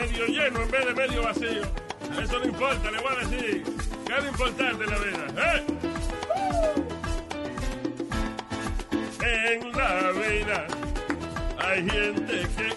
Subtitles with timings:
[0.00, 1.62] medio lleno en vez de medio vacío.
[2.22, 3.64] Eso no importa, le voy a decir.
[4.06, 5.26] ¿Qué es lo importante la vida?
[5.36, 5.64] ¿eh?
[9.22, 10.66] En la vida
[11.58, 12.74] hay gente que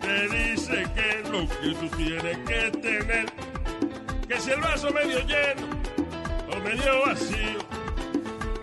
[0.00, 3.26] te dice que lo que tú tienes que tener,
[4.28, 5.68] que si el vaso medio lleno
[6.50, 7.58] o medio vacío,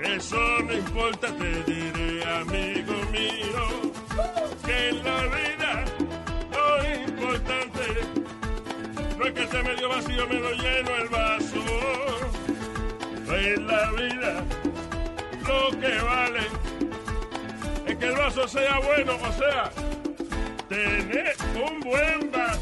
[0.03, 3.91] eso no importa, te diré, amigo mío,
[4.65, 5.85] que en la vida
[9.21, 11.63] no es que esté medio vacío, medio lleno el vaso.
[13.27, 14.43] En la vida
[15.47, 16.39] lo que vale
[17.85, 19.71] es que el vaso sea bueno, o sea,
[20.67, 22.59] tener un buen vaso.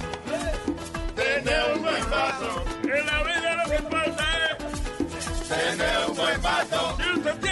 [1.16, 2.66] Tener un buen vaso.
[2.84, 6.98] En la vida lo que importa es Tener un buen vaso.
[6.98, 7.49] si usted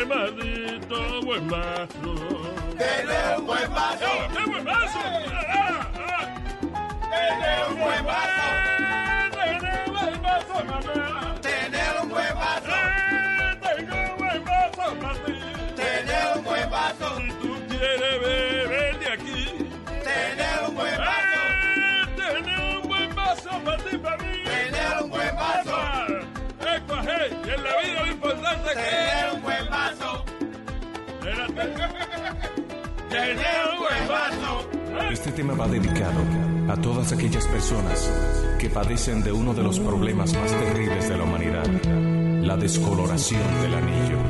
[0.00, 1.90] Qué maldito buen vaso.
[2.78, 4.06] Tener un buen vaso.
[4.06, 4.98] ¡Oh, qué buen vaso!
[5.46, 6.24] ¡Ah, ah!
[7.10, 8.42] Tener un buen vaso.
[9.44, 11.29] ¡Eh, Tener un buen vaso, mamá.
[27.50, 28.76] Y en la vida lo importante es.
[28.76, 30.24] Tener un buen vaso.
[33.10, 33.36] Tener
[33.72, 34.70] un buen vaso.
[35.10, 36.20] Este tema va dedicado
[36.68, 38.08] a todas aquellas personas
[38.60, 41.66] que padecen de uno de los problemas más terribles de la humanidad,
[42.42, 44.29] la descoloración del anillo.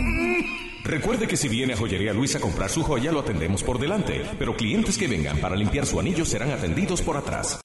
[0.91, 4.23] Recuerde que si viene a Joyería Luis a comprar su joya, lo atendemos por delante,
[4.37, 7.61] pero clientes que vengan para limpiar su anillo serán atendidos por atrás.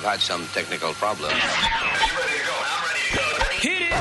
[0.00, 1.34] We have had some technical problems.
[3.60, 3.92] Hit it!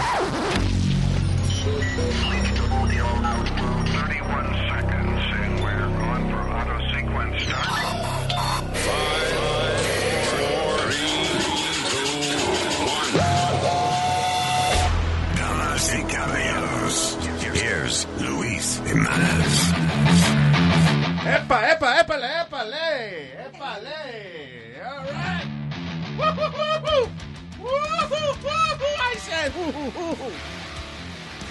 [15.36, 17.18] Damas y caballeros,
[17.54, 19.74] here's Luis Jimenez.
[21.26, 22.49] ¡Epa, epa, épale, épale!
[29.02, 30.32] I said woo-hoo-hoo-hoo.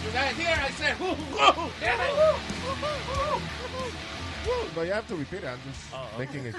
[0.05, 0.56] You guys hear?
[0.56, 1.70] I said woo-hoo-hoo.
[1.81, 2.11] Damn it.
[4.76, 5.47] No, you have to repeat it.
[5.47, 6.55] I'm just making it.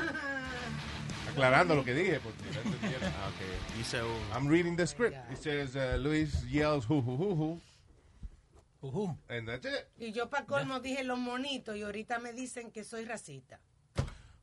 [1.29, 2.19] Aclarando lo que dije.
[2.19, 3.13] Porque no entendieron.
[3.21, 3.77] Ah, okay.
[3.77, 5.15] Dice un- I'm reading the script.
[5.31, 7.59] It says uh, Luis yells hoo-hoo-hoo-hoo.
[8.81, 9.15] Ujú.
[9.29, 9.87] And that's it.
[9.99, 13.59] Y yo para colmo dije los monitos y ahorita me dicen que soy racista.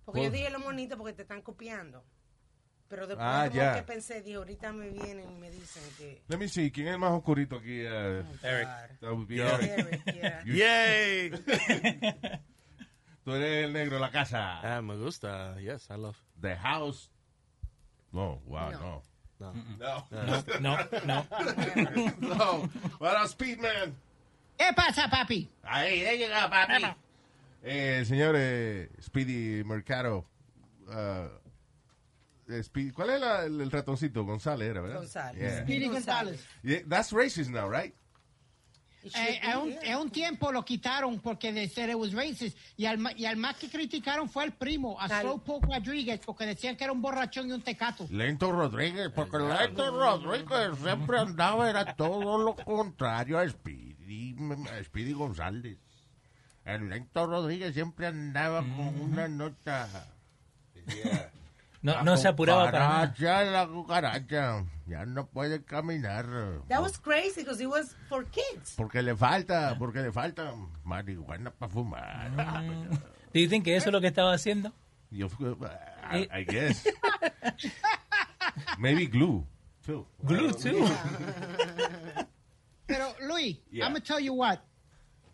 [0.04, 2.04] Porque yo Por- dije los monitos porque te están copiando.
[2.88, 3.74] Pero después Ah, como ya.
[3.74, 6.22] que pensé, dije, ahorita me vienen y me dicen que...
[6.28, 7.82] Let me see, ¿quién es el más oscurito aquí?
[7.84, 8.68] Uh, Eric.
[9.00, 9.46] that would be Yo.
[9.48, 10.02] Eric.
[10.06, 10.42] Eric, yeah.
[10.44, 11.30] Yay!
[13.24, 14.60] Tú eres el negro de la casa.
[14.62, 15.56] ah, me gusta.
[15.60, 16.16] Yes, I love.
[16.40, 17.10] The house.
[18.12, 19.02] No, wow, No.
[19.40, 19.52] no.
[19.78, 20.06] No.
[20.10, 20.58] No.
[20.60, 21.26] No, no.
[22.20, 22.70] no.
[23.00, 23.94] What up, Speedman?
[24.56, 25.50] ¿Qué pasa, papi?
[25.64, 26.84] Ahí, ya llega, papi.
[27.64, 30.24] Eh, señor eh, Speedy Mercado.
[30.86, 31.28] uh,
[32.94, 34.24] ¿Cuál es la- el, el ratoncito?
[34.24, 34.98] González era, ¿verdad?
[34.98, 35.40] González.
[35.40, 35.62] Yeah.
[35.62, 36.44] Speedy González.
[36.62, 37.94] Yeah, that's racist now, right?
[39.14, 43.24] Eh, un, tiempo lo quitaron porque de ser it was racist y al, ma- y
[43.24, 47.00] al más que criticaron fue al primo, a Slowpoke Rodriguez, porque decían que era un
[47.00, 48.08] borrachón y un tecato.
[48.10, 54.34] Lento Rodríguez, porque Lento Rodríguez siempre andaba, era todo lo contrario a Speedy,
[54.72, 55.78] a Speedy González.
[56.64, 59.88] El Lento Rodríguez siempre andaba con una nota.
[60.74, 61.30] Yeah.
[61.86, 63.12] No, no se apuraba para nada.
[63.14, 64.64] cucaracha, la cucaracha.
[64.86, 66.26] Ya no puede caminar.
[66.68, 68.74] That was crazy because it was for kids.
[68.76, 70.52] Porque le falta, porque le falta
[70.84, 72.30] marihuana para fumar.
[73.32, 74.72] ¿Do you think que eso es lo que estaba haciendo?
[75.10, 75.28] Yo,
[76.10, 76.84] I, I guess.
[78.78, 79.46] Maybe glue,
[79.84, 80.04] too.
[80.24, 80.84] Glue, too.
[82.86, 83.84] Pero Luis, Yeah.
[83.86, 84.58] I'm gonna tell you what.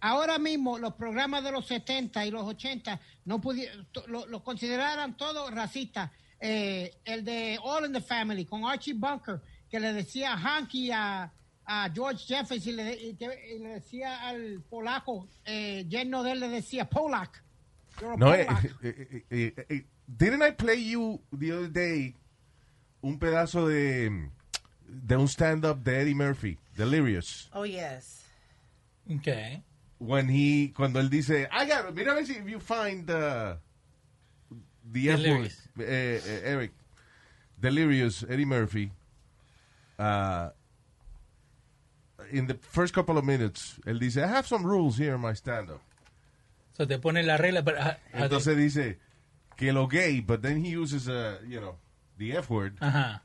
[0.01, 5.17] Ahora mismo los programas de los 70 y los 80 no pudieron, lo, lo consideraran
[5.17, 6.11] todos racistas.
[6.45, 9.41] Eh, el de All in the Family con Archie Bunker
[9.71, 11.33] que le decía Hanky a,
[11.65, 16.33] a George Jefferson y le, y que- y le decía al polaco, eh, yerno de
[16.33, 17.43] él le decía Polak.
[18.19, 18.65] No, eh, Polak.
[18.83, 22.17] eh, eh, eh, eh, didn't I play you the other day
[23.03, 24.11] un pedazo de,
[24.89, 28.25] de un stand-up de Eddie Murphy, Delirious, Oh, yes.
[29.19, 29.63] Okay.
[29.99, 33.55] when he, cuando él dice, I got, mira a ver si you find uh,
[34.93, 35.69] the F word, Delirious.
[35.81, 36.73] eh, eh, Eric,
[37.61, 38.91] Delirious, Eddie Murphy,
[39.99, 40.51] uh,
[42.31, 45.35] in the first couple of minutes, él dice, I have some rules here in my
[45.35, 45.81] stand-up.
[46.77, 47.79] So te pone la regla, pero...
[47.81, 48.99] ah, ah, Entonces dice
[49.57, 51.77] que lo gay, but then he uses, uh, you know,
[52.19, 53.23] the F word, Ajá.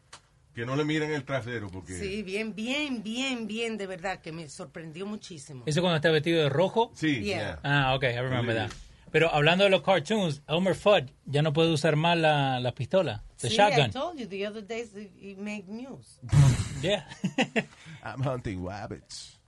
[0.53, 1.93] que no le miren el trasero porque...
[1.93, 5.63] Sí, bien, bien, bien, bien, de verdad, que me sorprendió muchísimo.
[5.65, 6.91] ¿Eso cuando está vestido de rojo?
[6.95, 7.37] Sí, Yeah.
[7.37, 7.59] yeah.
[7.63, 8.71] Ah, ok, I remember that.
[9.11, 13.23] Pero hablando de los cartoons, Elmer Fudd ya no puede usar más la, la pistola,
[13.39, 13.91] the Sí, I shotgun.
[13.91, 14.63] told you the other
[14.95, 16.19] it, it made news.
[16.81, 17.07] Yeah.
[18.03, 19.39] I'm hunting rabbits.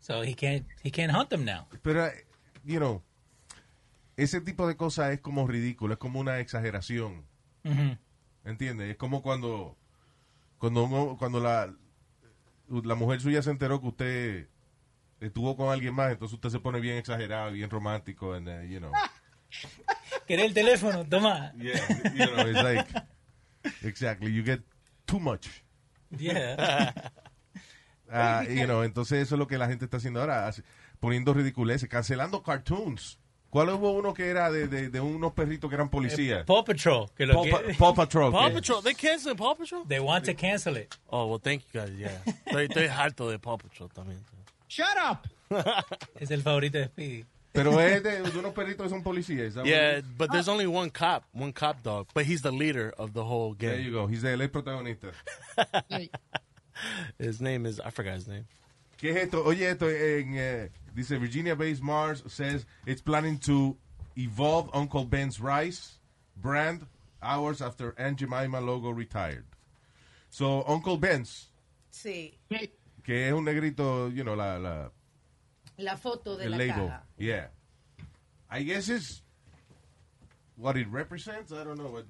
[0.00, 1.66] so he can't, he can't hunt them now.
[1.82, 2.10] Pero,
[2.64, 3.02] you know,
[4.16, 7.24] ese tipo de cosas es como ridículo, es como una exageración.
[7.64, 7.96] Ujú.
[8.44, 8.90] ¿Entiendes?
[8.90, 9.78] Es como cuando
[10.58, 11.72] cuando uno- cuando la
[12.68, 14.48] la mujer suya se enteró que usted
[15.26, 18.78] estuvo con alguien más, entonces usted se pone bien exagerado, bien romántico, and, uh, you
[18.78, 18.92] know.
[20.26, 21.04] ¿Querés el teléfono?
[21.06, 21.52] Toma.
[21.56, 21.74] Yeah,
[22.14, 22.86] you know, it's like
[23.82, 24.60] exactly, you get
[25.06, 25.48] too much.
[26.16, 26.92] Yeah.
[28.16, 30.48] Ah, you know, entonces eso es lo que la gente está haciendo ahora,
[31.00, 33.18] poniendo ridiculeces, cancelando cartoons.
[33.50, 36.44] ¿Cuál hubo uno que era de, de, de unos perritos que eran policías?
[36.44, 37.08] Paw Patrol.
[37.16, 38.30] Que lo Paw, que- Pa- Paw Patrol.
[38.30, 38.82] Paw Patrol.
[38.82, 39.84] They canceled Paw Patrol?
[39.88, 40.94] They want to cancel it.
[41.08, 42.20] Oh, well, thank you guys, yeah.
[42.46, 44.20] Estoy, estoy harto de Paw Patrol también.
[44.74, 45.28] Shut up.
[46.20, 47.24] Es el favorito de Speedy.
[47.52, 49.46] Pero es de, de unos perritos que son policías.
[49.46, 52.50] is that what Yeah, but there's only one cop, one cop dog, but he's the
[52.50, 54.08] leader of the whole There you go.
[54.08, 55.12] He's the, él protagonista.
[57.20, 58.46] His name is, I forgot his name.
[58.98, 59.44] ¿Qué es esto?
[59.44, 63.76] Oye, esto en, eh, dice Virginia-based Mars says it's planning to
[64.16, 65.98] evolve Uncle Ben's rice
[66.36, 66.84] brand
[67.22, 69.44] hours after Aunt Jemima logo retired.
[70.30, 71.46] So Uncle Ben's,
[71.92, 72.72] Sí, hey,
[73.04, 74.90] que es un negrito, you know, la, la
[75.76, 76.74] la foto de la label.
[76.88, 77.04] caja.
[77.18, 77.50] Yeah.
[78.50, 79.22] I guess it's
[80.56, 81.52] what it represents.
[81.52, 82.04] I don't know what.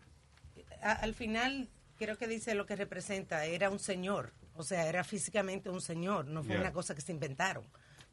[0.83, 3.45] A- al final, creo que dice lo que representa.
[3.47, 4.33] Era un señor.
[4.57, 6.27] O sea, era físicamente un señor.
[6.27, 6.61] No fue Yeah.
[6.63, 7.65] una cosa que se inventaron.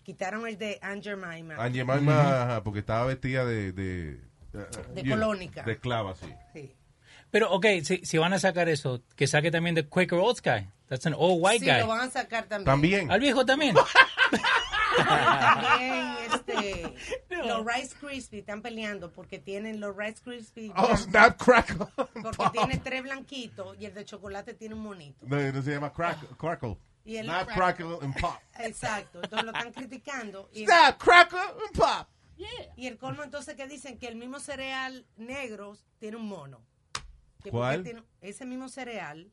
[0.04, 1.56] Quitaron el de Aunt Jemima.
[1.58, 4.12] Aunt Jemima, ajá, porque estaba vestida de de,
[4.54, 5.64] eh, De know, colónica.
[5.64, 6.34] de esclava, sí.
[6.54, 6.74] Sí.
[7.30, 10.68] Pero, ok, si, si van a sacar eso, que saque también de Quaker Oats Guy.
[10.91, 11.79] That's an old white Sí, guy.
[11.79, 12.65] lo van a sacar también.
[12.65, 13.12] También.
[13.12, 13.74] Al viejo también.
[14.98, 16.95] También, este,
[17.45, 20.74] los Rice Krispies están peleando porque tienen los Rice Krispies.
[20.75, 21.86] Oh, snap, crackle.
[21.95, 22.51] porque pop.
[22.51, 25.25] tiene tres blanquitos y el de chocolate tiene un monito.
[25.25, 26.77] No, no se llama crack, crackle.
[27.05, 27.86] Y el Snap, crackle.
[27.88, 28.36] crackle and pop.
[28.60, 30.50] Exacto, entonces lo están criticando.
[30.53, 32.07] Y, Snap, crackle and pop.
[32.75, 36.62] y el colmo entonces que dicen que el mismo cereal negro tiene un mono.
[37.41, 37.83] Que ¿Cuál?
[37.83, 39.31] tiene- ese mismo cereal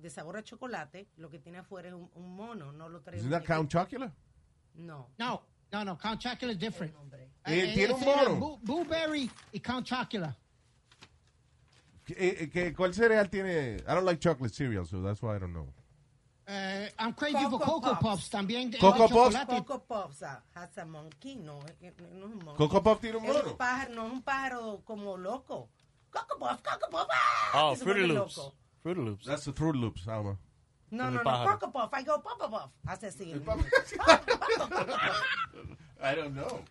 [0.00, 3.20] de sabor a chocolate, lo que tiene afuera es un, un mono, no lo trae.
[3.20, 3.70] Un that Count.
[3.70, 4.12] Chocula?
[4.74, 5.08] No.
[5.18, 5.42] no,
[5.72, 5.98] no, no.
[5.98, 6.94] Count Chocula is different.
[7.46, 8.58] Eh, Eh, tiene un mono.
[8.62, 10.36] Blueberry y Count Chocula.
[12.08, 13.76] Eh, eh, ¿qué- ¿Cuál cereal tiene?
[13.76, 15.72] I don't like chocolate cereal, so that's why I don't know.
[16.46, 18.02] Eh, I'm crazy for Coco Cocoa Puffs.
[18.02, 18.72] Puffs también.
[18.80, 19.46] Coco chocolate.
[19.46, 21.92] Coco Pops ah, has a monkey, no, no es
[22.24, 22.56] un monkey.
[22.56, 23.50] Coco Puff tiene un Es mono.
[23.52, 25.68] un pájaro, no es un pájaro como loco.
[26.10, 28.36] Coco Puff, Coco Puff, ah, Oh, Fruity Loops.
[28.36, 28.54] loco.
[28.82, 29.26] Fruity Loops.
[29.26, 30.36] That's the Fruit Loops, Alma.
[30.90, 31.58] No, no, no, pájaro.
[31.58, 32.70] Coco Puff, I go Papa Puff.
[32.86, 33.32] Hace así.
[36.02, 36.64] I don't know.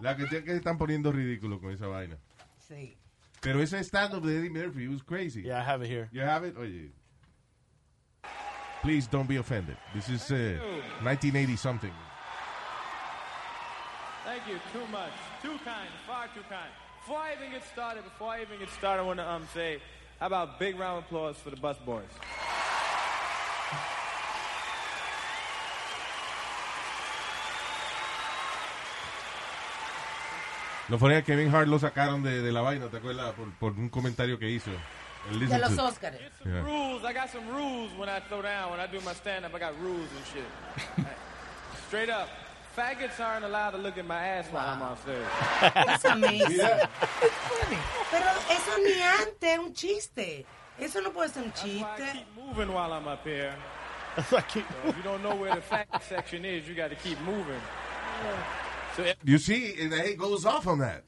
[0.00, 2.16] La que que están poniendo ridículo con esa vaina.
[2.68, 2.96] Sí.
[3.40, 5.42] Pero ese stand-up de Eddie Murphy it was crazy.
[5.42, 6.08] Yeah, I have it here.
[6.12, 6.56] You have it?
[6.58, 6.90] Oye.
[8.82, 9.76] Please don't be offended.
[9.94, 10.58] This is uh,
[11.02, 11.92] 1980 something.
[14.24, 14.58] Thank you.
[14.72, 15.12] Too much.
[15.42, 15.88] Too kind.
[16.06, 16.70] Far too kind.
[17.00, 19.80] Before I even get started, before I even get started, I want to um, say,
[20.20, 22.04] how about big round of applause for the bus boys?
[30.90, 33.34] Es que Kevin Hart lo sacaron de, de la vaina, ¿te acuerdas?
[33.34, 34.70] Por, por un comentario que hizo.
[35.30, 36.20] De los Óscares.
[36.44, 36.62] Yeah.
[36.62, 37.04] Rules.
[37.04, 38.70] I got some rules when I throw down.
[38.70, 41.04] When I do my stand up, I got rules and shit.
[41.88, 42.28] Straight up.
[42.78, 45.74] Faggots aren't allowed to look at my ass while I'm on stage.
[45.74, 46.58] That's amazing.
[46.58, 46.86] Yeah.
[48.10, 50.44] Pero eso ni antes, un chiste.
[50.78, 52.12] Eso no puede ser un That's why I chiste.
[52.12, 53.52] keep moving while I'm up here.
[54.30, 57.60] So if you don't know where the faggot section is, you got to keep moving.
[58.96, 61.02] So You see, and he goes off on that.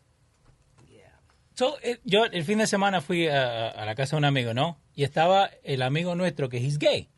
[1.55, 4.55] So, eh, yo el fin de semana fui a, a la casa de un amigo,
[4.55, 4.79] ¿no?
[4.95, 7.11] Y estaba el amigo nuestro que es gay.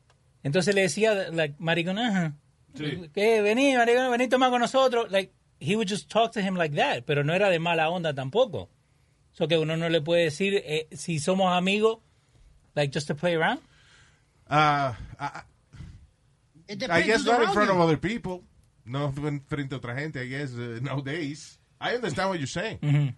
[0.43, 2.33] Entonces le decía, like, maricón, ajá.
[2.75, 3.09] Sí.
[3.13, 5.11] Que vení, maricón, vení, toma con nosotros.
[5.11, 8.13] Like, he would just talk to him like that, pero no era de mala onda
[8.15, 8.69] tampoco.
[9.33, 11.99] So que uno no le puede decir, eh, si somos amigos,
[12.75, 13.61] like, just to play around.
[14.51, 15.43] Uh, I,
[16.91, 17.75] I guess not in front you.
[17.75, 18.43] of other people.
[18.85, 21.59] No en frente a otra gente, I guess, uh, nowadays.
[21.81, 22.79] I understand what you're saying.
[22.83, 23.15] Ujú.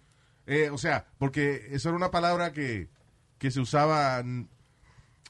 [0.47, 2.87] Eh, o sea, porque eso era una palabra que,
[3.39, 4.23] que se usaba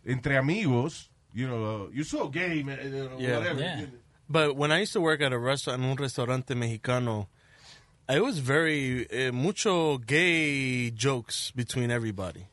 [0.03, 1.09] entre amigos.
[1.33, 2.79] You know, uh, you're so gay, man.
[2.83, 3.37] you know, Yeah.
[3.39, 3.89] whatever.
[4.27, 7.27] But when I used to work at a restaurant, en un restaurante mexicano,
[8.09, 12.45] it was very, eh, mucho gay jokes between everybody.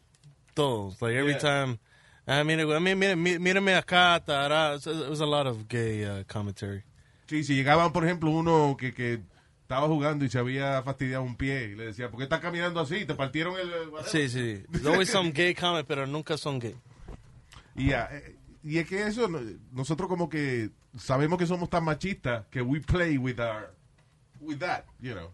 [0.54, 1.00] Todos.
[1.00, 1.38] Like every Yeah.
[1.38, 1.78] time,
[2.26, 4.76] I mean, I mean, mire, mire- mírame acá, tará.
[4.76, 6.82] It was a lot of gay uh, commentary.
[7.26, 9.20] Sí, si llegaban, por ejemplo, uno que, que
[9.62, 12.80] estaba jugando y se había fastidiado un pie y le decía, ¿por qué estás caminando
[12.80, 13.06] así?
[13.06, 13.88] ¿Te partieron el...?
[13.88, 14.62] whatever?" Sí, sí.
[14.70, 16.76] There's always some gay comment, pero nunca son gay.
[17.74, 19.40] Y, ya, eh, y es que eso, no-
[19.72, 23.74] nosotros como que sabemos que somos tan machistas que we play with our,
[24.40, 25.30] with that, you know.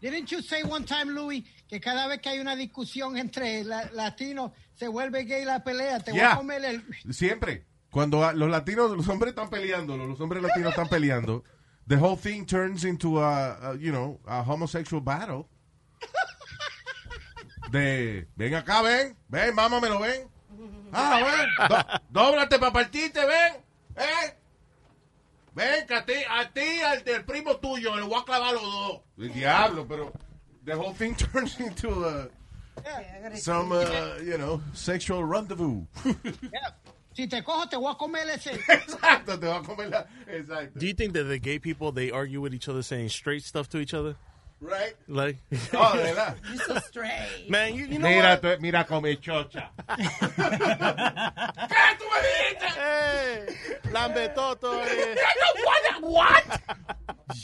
[0.00, 3.90] Didn't you say one time, Louis, que cada vez que hay una discusión entre la-
[3.92, 6.00] latinos se vuelve gay la pelea?
[6.00, 6.34] Te voy Yeah.
[6.34, 6.84] a comer el...
[7.12, 7.64] Siempre.
[7.90, 11.44] Cuando a- los latinos, los hombres están peleando, los hombres latinos están peleando,
[11.88, 15.48] the whole thing turns into a, a, you know, a homosexual battle.
[17.70, 20.28] De, ven acá, ven, ven, mámamelo, ven.
[20.92, 23.54] Ah, ven, do- dóblate para partirte, ven,
[23.94, 24.34] ven.
[25.56, 28.62] Ven, que a ti, a ti, al del primo tuyo, le voy a clavar los
[28.62, 29.00] dos.
[29.18, 30.12] El diablo, pero
[30.66, 32.28] the whole thing turns into a,
[33.36, 35.86] some, uh, you know, sexual rendezvous.
[37.16, 38.48] Si te cojo, te voy a comer ese...
[38.68, 40.04] Exacto, te va a comer la...
[40.28, 40.78] Exacto.
[40.78, 43.70] Do you think that the gay people, they argue with each other saying straight stuff
[43.70, 44.16] to each other?
[44.60, 44.94] Right?
[45.06, 45.36] Like,
[45.74, 46.36] Oh, de verdad.
[46.48, 47.48] You're so straight.
[47.50, 48.42] man, you, you know Mira, what?
[48.42, 49.68] tú- mira come chocha.
[52.78, 53.46] Hey,
[53.90, 54.82] lambetoto.
[54.82, 55.14] Eh.
[56.00, 56.44] What?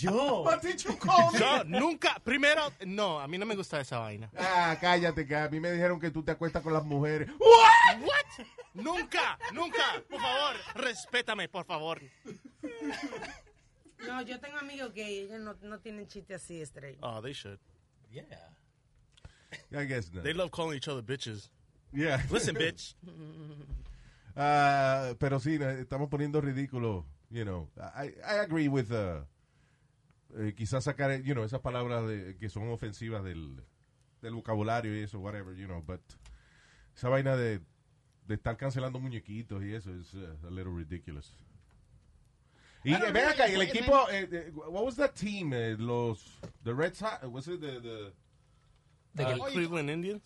[0.00, 0.42] Yo.
[0.42, 1.38] What did you call me?
[1.38, 4.30] Yo nunca, primero, no, a mí no me gusta esa vaina.
[4.38, 7.28] Ah, cállate, que a mí me dijeron que tú te acuestas con las mujeres.
[7.38, 8.00] What?
[8.02, 8.46] What?
[8.74, 10.02] Nunca, nunca.
[10.08, 12.00] Por favor, respétame, por favor.
[14.06, 16.98] No, yo tengo amigos que ellos no, no tienen chiste así, estrella.
[17.02, 17.58] Oh, they should.
[18.10, 18.24] Yeah.
[19.72, 20.24] I guess not.
[20.24, 21.48] They love calling each other bitches.
[21.92, 22.22] Yeah.
[22.30, 22.94] Listen, bitch.
[24.34, 27.68] Ah, pero sí, no, estamos poniendo ridículo, you know.
[27.76, 29.24] I, I agree with, uh,
[30.38, 33.62] eh, quizás sacar, you know, esas palabras de, que son ofensivas del,
[34.22, 36.00] del vocabulario y eso, whatever, you know, but
[36.96, 37.60] esa vaina de,
[38.26, 41.30] de estar cancelando muñequitos y eso es uh, a little ridiculous.
[42.84, 45.52] Y eh, ven acá, y el equipo, eh, eh, what was that team?
[45.52, 48.12] Eh, los, the Red Sox, was it the, the
[49.14, 50.22] The Uh, Cleveland Indians?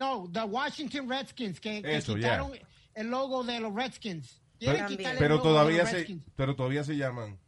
[0.00, 2.58] No, the Washington Redskins, que, que Eso, quitaron
[2.94, 4.40] el logo de los Redskins.
[4.58, 4.86] pero,
[5.18, 6.22] pero logo de todavía los se, Redskins.
[6.36, 7.38] pero todavía se llaman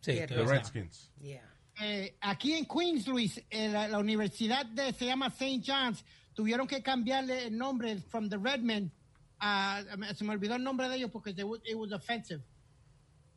[0.00, 0.44] Sí, Yeah, the.
[0.44, 1.10] Redskins.
[1.20, 1.42] Yeah.
[1.80, 5.62] Eh, aquí en Queens, Luis, eh, la, la universidad de, se llama St.
[5.66, 8.92] John's, tuvieron que cambiarle el nombre from the Redmen
[9.40, 9.82] a,
[10.14, 12.40] se me olvidó el nombre de ellos porque they it was offensive.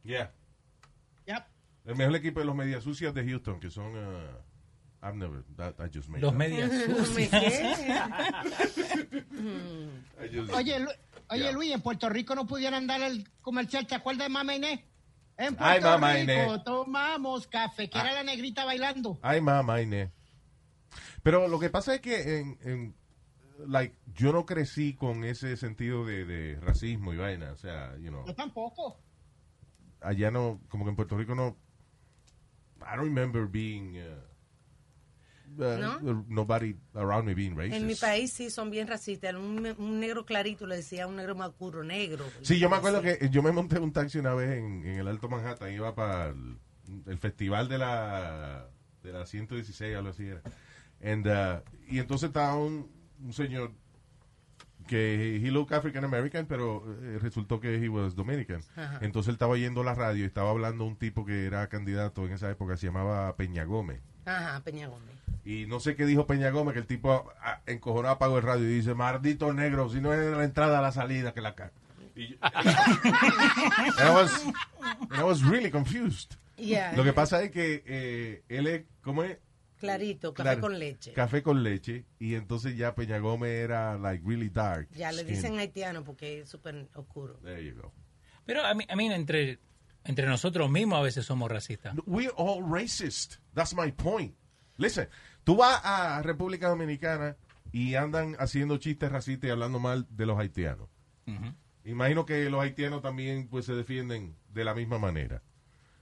[0.03, 0.31] Yeah.
[1.85, 4.29] El mejor equipo de los medias sucias de Houston, que son uh,
[5.01, 5.43] I've never.
[5.55, 6.37] That, I just made Los that.
[6.37, 7.43] medias sucias.
[10.55, 10.89] Oye, Lu-
[11.29, 11.51] oye Yeah.
[11.51, 13.87] Luis, en Puerto Rico no pudieran dar el comercial.
[13.87, 14.79] ¿Te acuerdas de Mama Inés?
[15.37, 16.47] En Puerto Ay, Mama Rico Inés.
[16.51, 16.63] Ah.
[16.63, 19.17] tomamos café, que era la negrita bailando.
[19.21, 20.09] Ay, mamá, Inés.
[21.23, 22.95] Pero lo que pasa es que en, en-
[23.67, 27.51] like, yo no crecí con ese sentido de, de racismo y vaina.
[27.51, 28.99] O sea, you know, Yo tampoco.
[30.01, 31.57] allá no, como que en Puerto Rico no.
[32.85, 33.97] I don't remember being.
[33.97, 36.23] uh, uh, ¿No?
[36.27, 37.75] Nobody around me being racist.
[37.75, 39.33] En mi país sí son bien racistas.
[39.35, 42.25] Un, un negro clarito le decía un negro más oscuro, negro.
[42.41, 45.07] Sí, yo me acuerdo que yo me monté un taxi una vez en, en el
[45.07, 46.57] Alto Manhattan, iba para el,
[47.07, 48.69] el festival de la
[49.03, 50.41] de la 116, algo así era.
[51.01, 52.91] And, uh, y entonces estaba un,
[53.23, 53.71] un señor
[54.89, 58.61] que he looked African American, pero eh, resultó que he was Dominican.
[58.75, 58.99] Ajá.
[59.01, 62.25] Entonces él estaba yendo a la radio y estaba hablando un tipo que era candidato
[62.25, 64.01] en esa época, se llamaba Peña Gómez.
[64.25, 65.15] Ajá, Peña Gómez.
[65.45, 68.65] Y no sé qué dijo Peña Gómez, que el tipo ah, encojonado apagó el radio
[68.69, 71.71] y dice, maldito negro, si no es la entrada a la salida que la caga.
[72.15, 74.45] Y yo- I was,
[75.11, 76.35] I was really confused.
[76.57, 76.91] Yeah.
[76.95, 79.37] Lo que pasa es que eh, él es, ¿cómo es?
[79.79, 81.13] Clarito, café Claro, con leche.
[81.13, 82.05] Café con leche.
[82.19, 84.89] Y entonces ya Peña Gómez era like really dark.
[84.91, 85.33] Ya le skin.
[85.35, 87.39] dicen haitiano porque es súper oscuro.
[87.43, 87.93] There you go.
[88.45, 89.59] Pero a mí, a mí entre,
[90.03, 91.95] entre nosotros mismos a veces somos racistas.
[92.05, 93.35] We're all racist.
[93.53, 94.35] That's my point.
[94.77, 95.07] Listen,
[95.43, 97.37] tú vas a República Dominicana
[97.71, 100.89] y andan haciendo chistes racistas y hablando mal de los haitianos.
[101.85, 105.41] Imagino que los haitianos también pues se defienden de la misma manera.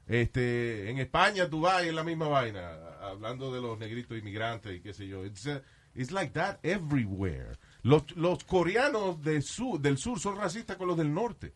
[0.08, 2.72] Este, en España y es la misma vaina,
[3.02, 5.26] hablando de los negritos inmigrantes y qué sé yo.
[5.26, 5.60] It's, uh,
[5.94, 7.58] it's like that everywhere.
[7.84, 11.54] Los, los coreanos del sur, del sur son racistas con los del norte.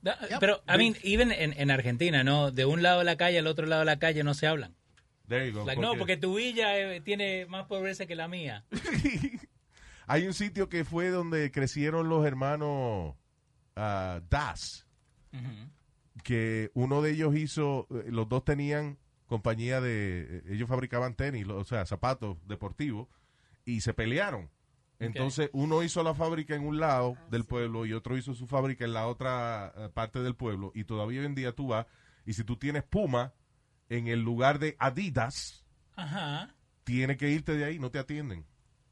[0.00, 2.50] Da- Pero, I mean, even en, en Argentina, ¿no?
[2.50, 4.76] De un lado de la calle al otro lado de la calle no se hablan.
[5.28, 5.64] There you go.
[5.64, 8.64] Like, no, porque tu villa eh, tiene más pobreza que la mía.
[10.06, 13.14] Hay un sitio que fue donde crecieron los hermanos
[13.76, 14.86] ah, Das,
[16.24, 21.46] que uno de ellos hizo, eh, los dos tenían compañía de, eh, ellos fabricaban tenis,
[21.48, 23.08] o sea, zapatos deportivos,
[23.64, 24.50] y se pelearon.
[24.98, 28.84] Entonces uno hizo la fábrica en un lado del pueblo y otro hizo su fábrica
[28.84, 31.86] en la otra eh, parte del pueblo, y todavía hoy en día tú vas,
[32.26, 33.34] y si tú tienes Puma
[33.88, 36.54] en el lugar de Adidas, Ajá.
[36.84, 38.46] tienes que irte de ahí, no te atienden.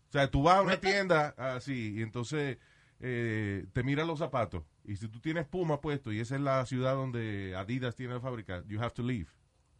[0.09, 2.59] O sea, tú vas a una tienda así y entonces
[3.01, 4.65] eh, te miran los zapatos.
[4.85, 8.21] Y si tú tienes Puma puesto y esa es la ciudad donde Adidas tiene la
[8.21, 9.29] fábrica, you have to leave.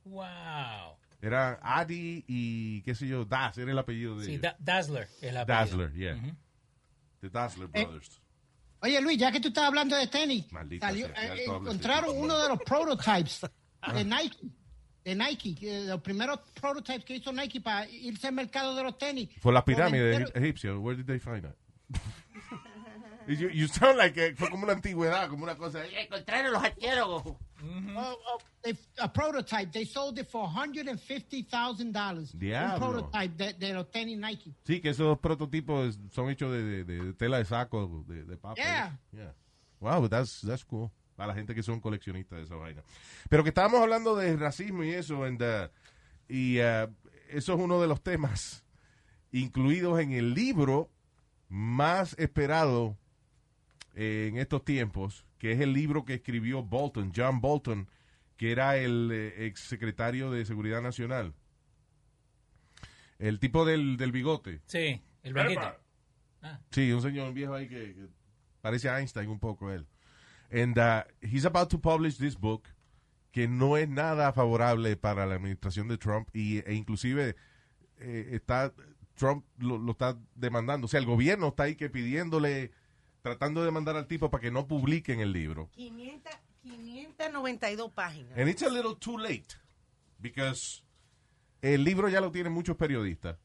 [0.05, 0.97] Wow.
[1.21, 4.43] Era Adi y qué sé yo, Das, era el apellido de Sí, ellos.
[4.43, 6.17] Da- Dazzler es la Dazzler, yeah.
[7.21, 8.21] The Dazzler Eh, Brothers.
[8.81, 12.37] Oye, Luis, ya que tú estás hablando de tenis, Maldita salió- sea, eh, encontraron uno
[12.39, 13.41] de los prototypes
[13.95, 14.39] de Nike.
[15.05, 18.99] De Nike, que los primeros prototypes que hizo Nike para irse al mercado de los
[18.99, 19.29] tenis.
[19.41, 20.77] Fue la pirámide egipcia.
[20.77, 21.57] Where did they find that?
[23.29, 25.85] You, you sound like eh, fue como una antigüedad, como una cosa.
[25.85, 27.23] "Eh, Encontraron los arqueólogos.
[27.27, 27.39] Oh,
[28.27, 29.71] oh, they- a prototype.
[29.71, 32.33] They sold it for $150,000.
[32.39, 32.75] Diablo.
[32.87, 34.53] Un prototype de, de los tenis Nike.
[34.65, 38.65] Sí, que esos prototipos son hechos de, de- de tela de saco, de, de papel.
[38.65, 38.99] Yeah.
[39.13, 39.35] Yeah.
[39.81, 40.91] Wow, that's, that's cool.
[41.17, 42.83] Para la gente que son coleccionistas de esa vaina.
[43.29, 45.69] Pero que estábamos hablando de racismo y eso, and, uh,
[46.29, 46.89] y uh,
[47.29, 48.65] eso es uno de los temas
[49.31, 50.91] incluidos en el libro
[51.49, 52.97] más esperado
[53.95, 57.89] eh, en estos tiempos, que es el libro que escribió Bolton, John Bolton,
[58.37, 61.35] que era el eh, ex secretario de Seguridad Nacional.
[63.19, 64.61] El tipo del, del bigote.
[64.67, 65.77] Sí, el blanquito.
[66.71, 68.09] Sí, un señor viejo ahí que, que
[68.61, 69.87] parece Einstein un poco él.
[70.51, 72.65] And uh, he's about to publish this book
[73.31, 77.35] que no es nada favorable para la administración de Trump y, e inclusive
[77.99, 78.75] eh, está
[79.15, 80.85] Trump lo, lo está demandando.
[80.85, 82.73] O sea, el gobierno está ahí que pidiéndole,
[83.23, 85.71] tratando de demandar al tipo para que no publiquen el libro.
[85.73, 86.33] 500,
[86.63, 88.37] 592 páginas.
[88.37, 89.57] And it's a little too late
[90.19, 90.83] because
[91.63, 93.39] el libro ya lo tienen muchos periodistas.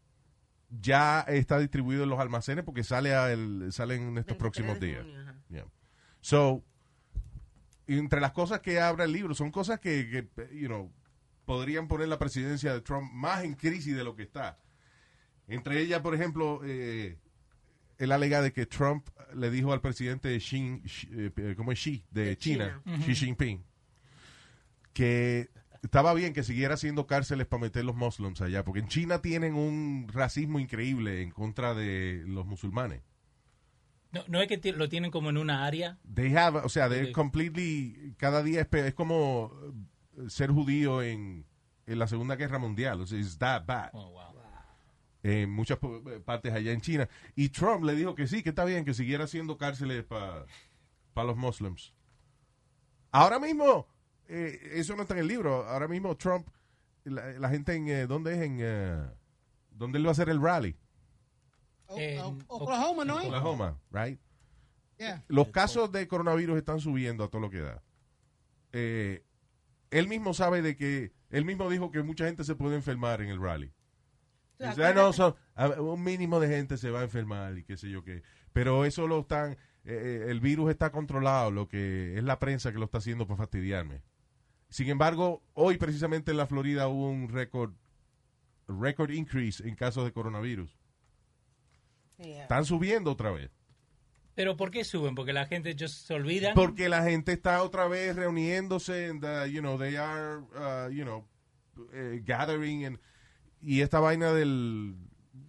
[0.70, 4.80] Ya está distribuido en los almacenes porque sale a el, sale en estos 23 próximos
[4.80, 5.04] días.
[5.04, 5.34] junio.
[5.50, 5.66] Yeah.
[6.20, 6.64] So,
[7.86, 10.92] entre las cosas que habla el libro son cosas que, que, you know,
[11.46, 14.60] podrían poner la presidencia de Trump más en crisis de lo que está.
[15.48, 17.18] Entre ellas, por ejemplo, eh,
[17.98, 22.04] él alega de que Trump le dijo al presidente Xi, Xi- eh, ¿cómo es Xi?
[22.12, 22.98] De, China, China.
[23.06, 23.64] Xi Jinping,
[24.94, 25.50] que
[25.84, 29.54] estaba bien que siguiera haciendo cárceles para meter los muslims allá, porque en China tienen
[29.54, 33.02] un racismo increíble en contra de los musulmanes.
[34.12, 35.98] No, no es que lo tienen como en una área.
[36.14, 39.52] They have, o sea, they're completely, cada día es, es como
[40.18, 41.46] eh, ser judío en,
[41.86, 43.02] en la Segunda Guerra Mundial.
[43.02, 43.92] O sea, it's that bad.
[45.28, 47.10] En muchas po- partes allá en China.
[47.36, 50.46] Y Trump le dijo que sí, que está bien, que siguiera haciendo cárceles para
[51.16, 51.94] los muslims.
[53.12, 53.88] Ahora mismo,
[54.30, 55.66] eh, eso no está en el libro.
[55.68, 56.48] Ahora mismo Trump,
[57.04, 58.42] la, la gente en, eh, ¿dónde es?
[58.42, 59.06] En, eh,
[59.72, 60.78] ¿Dónde él va a hacer el rally?
[61.90, 63.20] En Oklahoma, ¿no?
[63.20, 63.26] es?
[63.26, 64.20] Oklahoma, right?
[64.98, 65.26] Yeah.
[65.28, 67.84] Los casos de coronavirus están subiendo a todo lo que da.
[68.72, 69.26] Eh,
[69.92, 73.30] él mismo sabe de que, él mismo dijo que mucha gente se puede enfermar en
[73.30, 73.74] el rally.
[74.58, 75.36] ¿Te Dice, "Ah, no, son-
[75.80, 78.24] un mínimo de gente se va a enfermar y qué sé yo qué.
[78.54, 82.80] Pero eso lo están, eh, el virus está controlado, lo que es la prensa que
[82.80, 84.02] lo está haciendo para fastidiarme.
[84.70, 87.74] Sin embargo, hoy precisamente en la Florida hubo un récord,
[88.68, 90.76] record increase en casos de coronavirus.
[92.18, 92.42] Yeah.
[92.44, 93.52] Están subiendo otra vez.
[94.34, 95.16] Pero ¿por qué suben?
[95.16, 96.54] Porque la gente just se olvida.
[96.54, 101.04] Porque la gente está otra vez reuniéndose, and, uh, you know, they are, uh, you
[101.04, 101.28] know,
[101.94, 103.00] eh, gathering, and-
[103.62, 104.96] y esta vaina del,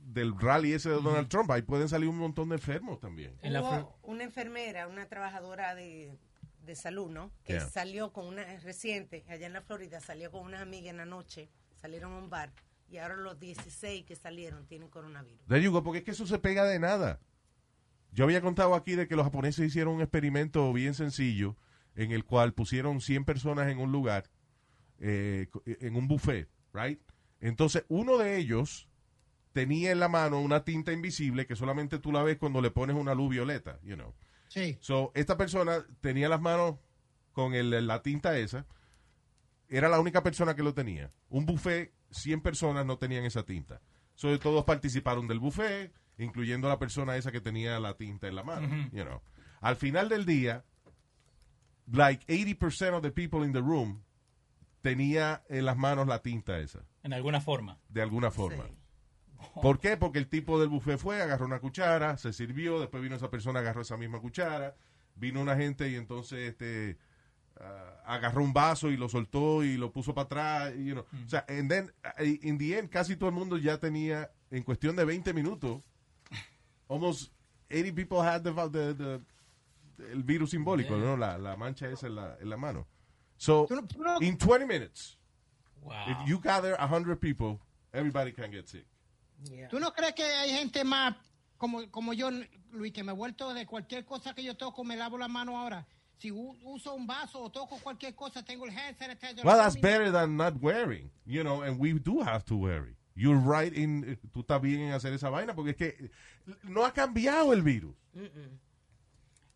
[0.07, 3.35] del rally ese de Donald Trump, ahí pueden salir un montón de enfermos también.
[3.42, 6.18] Hubo una enfermera, una trabajadora de,
[6.64, 7.31] de salud, ¿no?
[7.44, 7.68] Que Yeah.
[7.68, 11.49] salió con una reciente, allá en la Florida, salió con unas amigas en la noche,
[11.81, 12.53] salieron a un bar
[12.90, 15.47] y ahora los 16 que salieron tienen coronavirus.
[15.47, 17.21] There you go, porque es que eso se pega de nada.
[18.12, 21.57] Yo había contado aquí de que los japoneses hicieron un experimento bien sencillo
[21.94, 24.31] en el cual pusieron 100 personas en un lugar,
[25.01, 26.99] eh, co- en un buffet, right?
[27.40, 28.88] Entonces, uno de ellos
[29.53, 32.96] tenía en la mano una tinta invisible que solamente tú la ves cuando le pones
[32.96, 34.14] una luz violeta, you know.
[34.48, 34.77] Sí.
[34.81, 36.77] So, esta persona tenía las manos
[37.33, 38.66] con el- la tinta esa.
[39.68, 41.12] Era la única persona que lo tenía.
[41.29, 43.81] Un buffet, 100 personas no tenían esa tinta.
[44.14, 48.42] So, todos participaron del buffet, incluyendo la persona esa que tenía la tinta en la
[48.42, 48.66] mano.
[48.92, 49.20] You know.
[49.61, 50.64] Al final del día,
[51.92, 54.03] like 80% of the people in the room
[54.83, 57.79] tenía en las manos la tinta esa, En alguna forma.
[57.88, 58.64] de alguna forma.
[59.62, 59.97] ¿Por qué?
[59.97, 63.61] Porque el tipo del buffet fue, agarró una cuchara, se sirvió, después vino esa persona,
[63.61, 64.75] agarró esa misma cuchara,
[65.14, 66.99] vino una gente y entonces este
[67.61, 71.05] ah, agarró un vaso y lo soltó y lo puso para atrás, you know.
[71.25, 74.62] O sea, and then, eh, in the end, casi todo el mundo ya tenía, en
[74.64, 75.83] cuestión de 20 minutos,
[76.88, 77.33] almost
[77.71, 81.17] 80 people had the, the- the- el virus simbólico, ¿no?
[81.17, 82.87] La, la mancha esa en la, en la mano.
[83.38, 83.68] So,
[84.20, 85.16] in 20 minutes,
[86.09, 87.61] if you gather 100 people,
[87.94, 88.85] everybody can get sick.
[89.70, 91.14] ¿Tú no crees que hay gente más
[91.57, 92.31] como, como yo,
[92.72, 95.57] Luis, que me he vuelto de cualquier cosa que yo toco, me lavo la mano
[95.57, 95.87] ahora?
[96.16, 99.44] Si uso un vaso o toco cualquier cosa, tengo el hand sanitizer.
[99.44, 102.96] Well, that's better than not wearing, you know, and we do have to wear it.
[103.14, 106.11] You're right in, tú estás bien en hacer esa vaina porque es que
[106.64, 107.94] no ha cambiado el virus.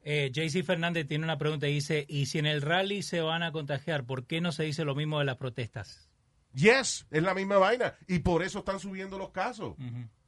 [0.02, 3.42] Eh, JC Fernández tiene una pregunta y dice, ¿y si en el rally se van
[3.42, 6.08] a contagiar, por qué no se dice lo mismo de las protestas?
[6.54, 9.74] Yes, es la misma vaina y por eso están subiendo los casos.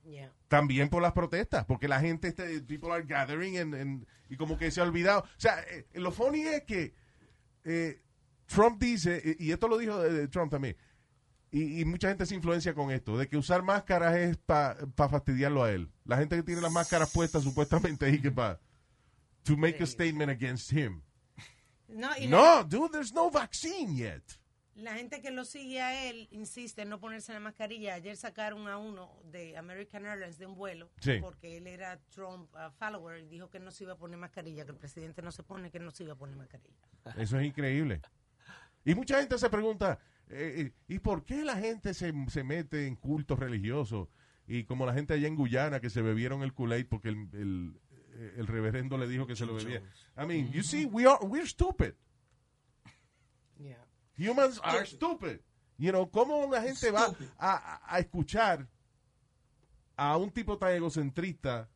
[0.05, 0.33] Yeah.
[0.49, 4.57] También por las protestas, porque la gente, este, people are gathering and- and- y como
[4.57, 5.21] que se ha olvidado.
[5.23, 6.95] O sea, eh, lo funny es que
[7.65, 8.01] eh,
[8.47, 10.77] Trump dice, y y esto lo dijo eh, Trump también,
[11.51, 14.77] y, y mucha gente se influencia con esto, de que usar máscaras es para
[15.09, 15.91] fastidiarlo a él.
[16.05, 18.61] La gente que tiene las máscaras puestas supuestamente es que para
[19.45, 21.03] to make a statement against him.
[21.89, 24.23] No, dude, there's no vaccine yet.
[24.77, 27.95] La, gente que lo sigue a él insiste en no ponerse la mascarilla.
[27.95, 31.19] Ayer sacaron a uno de American Airlines de un vuelo Sí.
[31.21, 34.65] porque él era Trump uh, follower y dijo que no se iba a poner mascarilla,
[34.65, 36.75] que el presidente no se pone, que no se iba a poner mascarilla.
[37.17, 38.01] Eso es increíble.
[38.85, 42.89] Y mucha gente se pregunta, eh, eh, ¿y por qué la gente se, se mete
[42.89, 44.09] en cultos religiosos?
[44.47, 47.81] Y como la gente allá en Guyana que se bebieron el Kool-Aid porque el, el,
[48.37, 49.83] el reverendo le dijo que se lo bebía.
[50.17, 51.95] I mean, you see, we are, we're stupid.
[53.59, 53.77] Yeah.
[54.17, 55.41] Humans are stupid.
[55.77, 57.07] You know, ¿cómo la gente va
[57.39, 58.69] a, a- a escuchar
[59.97, 61.69] a un tipo tan egocentrista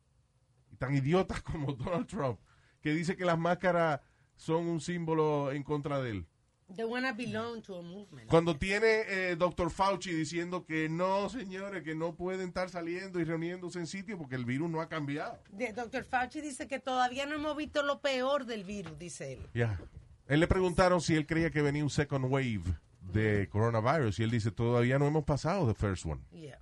[0.71, 2.39] y tan idiota como Donald Trump
[2.81, 3.99] que dice que las máscaras
[4.37, 6.27] son un símbolo en contra de él?
[6.75, 8.27] They wanna belong to a movement.
[8.29, 9.71] Cuando tiene eh, Dr.
[9.71, 14.35] Fauci diciendo que no, señores, que no pueden estar saliendo y reuniéndose en sitios porque
[14.35, 15.39] el virus no ha cambiado.
[15.51, 16.03] De- Dr.
[16.03, 19.39] Fauci dice que todavía no hemos visto lo peor del virus, dice él.
[19.53, 19.79] Ya.
[20.27, 22.61] Él le preguntaron si él creía que venía un second wave
[23.01, 26.21] de coronavirus y él dice, todavía no hemos pasado the first one.
[26.31, 26.59] Yeah.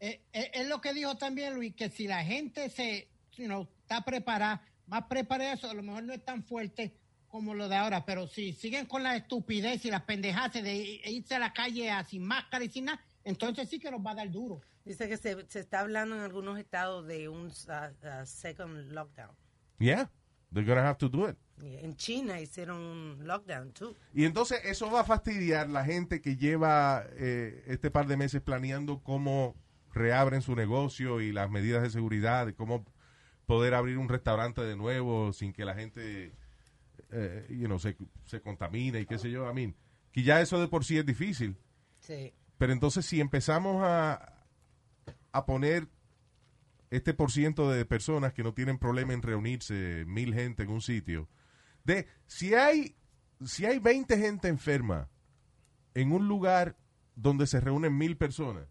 [0.00, 3.66] Eh, eh, es lo que dijo también Luis, que si la gente se, you know,
[3.80, 6.92] está preparada, más preparada eso, a lo mejor no es tan fuerte
[7.34, 11.34] como lo de ahora, pero si siguen con la estupidez y las pendejadas de irse
[11.34, 14.14] a la calle a- sin máscara y sin nada, entonces sí que nos va a
[14.14, 14.60] dar duro.
[14.84, 19.32] Dice que se, se está hablando en algunos estados de un uh, uh, second lockdown.
[19.80, 20.08] Yeah.
[20.52, 21.36] They're gonna have to do it.
[21.60, 23.96] Y En China hicieron un lockdown, too.
[24.14, 28.42] Y entonces eso va a fastidiar la gente que lleva eh, este par de meses
[28.42, 29.56] planeando cómo
[29.92, 32.84] reabren su negocio y las medidas de seguridad, de cómo
[33.46, 36.32] poder abrir un restaurante de nuevo sin que la gente
[37.14, 39.48] eh, you know, se, se contamine y qué sé yo.
[39.48, 39.76] I mean,
[40.12, 41.56] que ya eso de por sí es difícil.
[42.00, 42.34] Sí.
[42.58, 44.44] Pero entonces si empezamos a,
[45.32, 45.88] a poner
[46.90, 50.80] este por ciento de personas que no tienen problema en reunirse, mil gente en un
[50.80, 51.28] sitio,
[51.84, 52.96] de si hay,
[53.44, 55.08] si hay 20 gente enferma
[55.94, 56.76] en un lugar
[57.14, 58.66] donde se reúnen mil personas,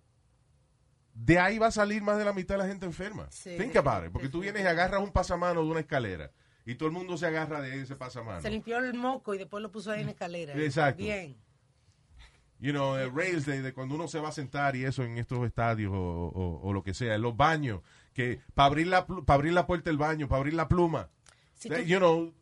[1.14, 3.28] de ahí va a salir más de la mitad de la gente enferma.
[3.32, 3.56] Sí.
[3.58, 6.32] Think about it, porque tú vienes y agarras un pasamano de una escalera
[6.66, 8.42] y todo el mundo se agarra de ese pasamano.
[8.42, 10.54] Se limpió el moco y después lo puso ahí en la escalera.
[10.56, 11.04] Exacto.
[11.04, 11.36] Bien.
[12.60, 15.18] you know, eh, rails de, de cuando uno se va a sentar y eso en
[15.18, 17.82] estos estadios o, o- o lo que sea, en los baños,
[18.14, 21.10] que para abrir la para abrir la puerta del baño, para abrir la pluma,
[21.56, 22.34] Si that, tú- you know,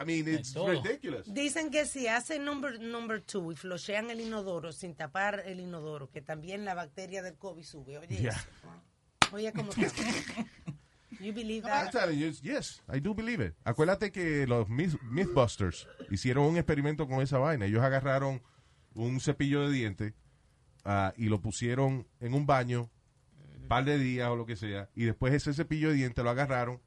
[0.00, 1.26] I mean, it's ridiculous.
[1.34, 6.08] Dicen que si hacen number, number two y flochean el inodoro sin tapar el inodoro,
[6.10, 7.98] que también la bacteria del COVID sube.
[7.98, 8.30] Oye, Yeah.
[8.30, 9.34] eso.
[9.34, 10.04] Oye, ¿cómo está?
[11.20, 11.92] You believe I'm that?
[11.92, 13.54] telling you, yes, I do believe it.
[13.64, 17.66] Acuérdate que los Myth- Mythbusters hicieron un experimento con esa vaina.
[17.66, 18.42] Ellos agarraron
[18.94, 20.14] un cepillo de dientes
[20.84, 22.90] ah, y lo pusieron en un baño
[23.60, 26.30] un par de días o lo que sea, y después ese cepillo de dientes lo
[26.30, 26.80] agarraron,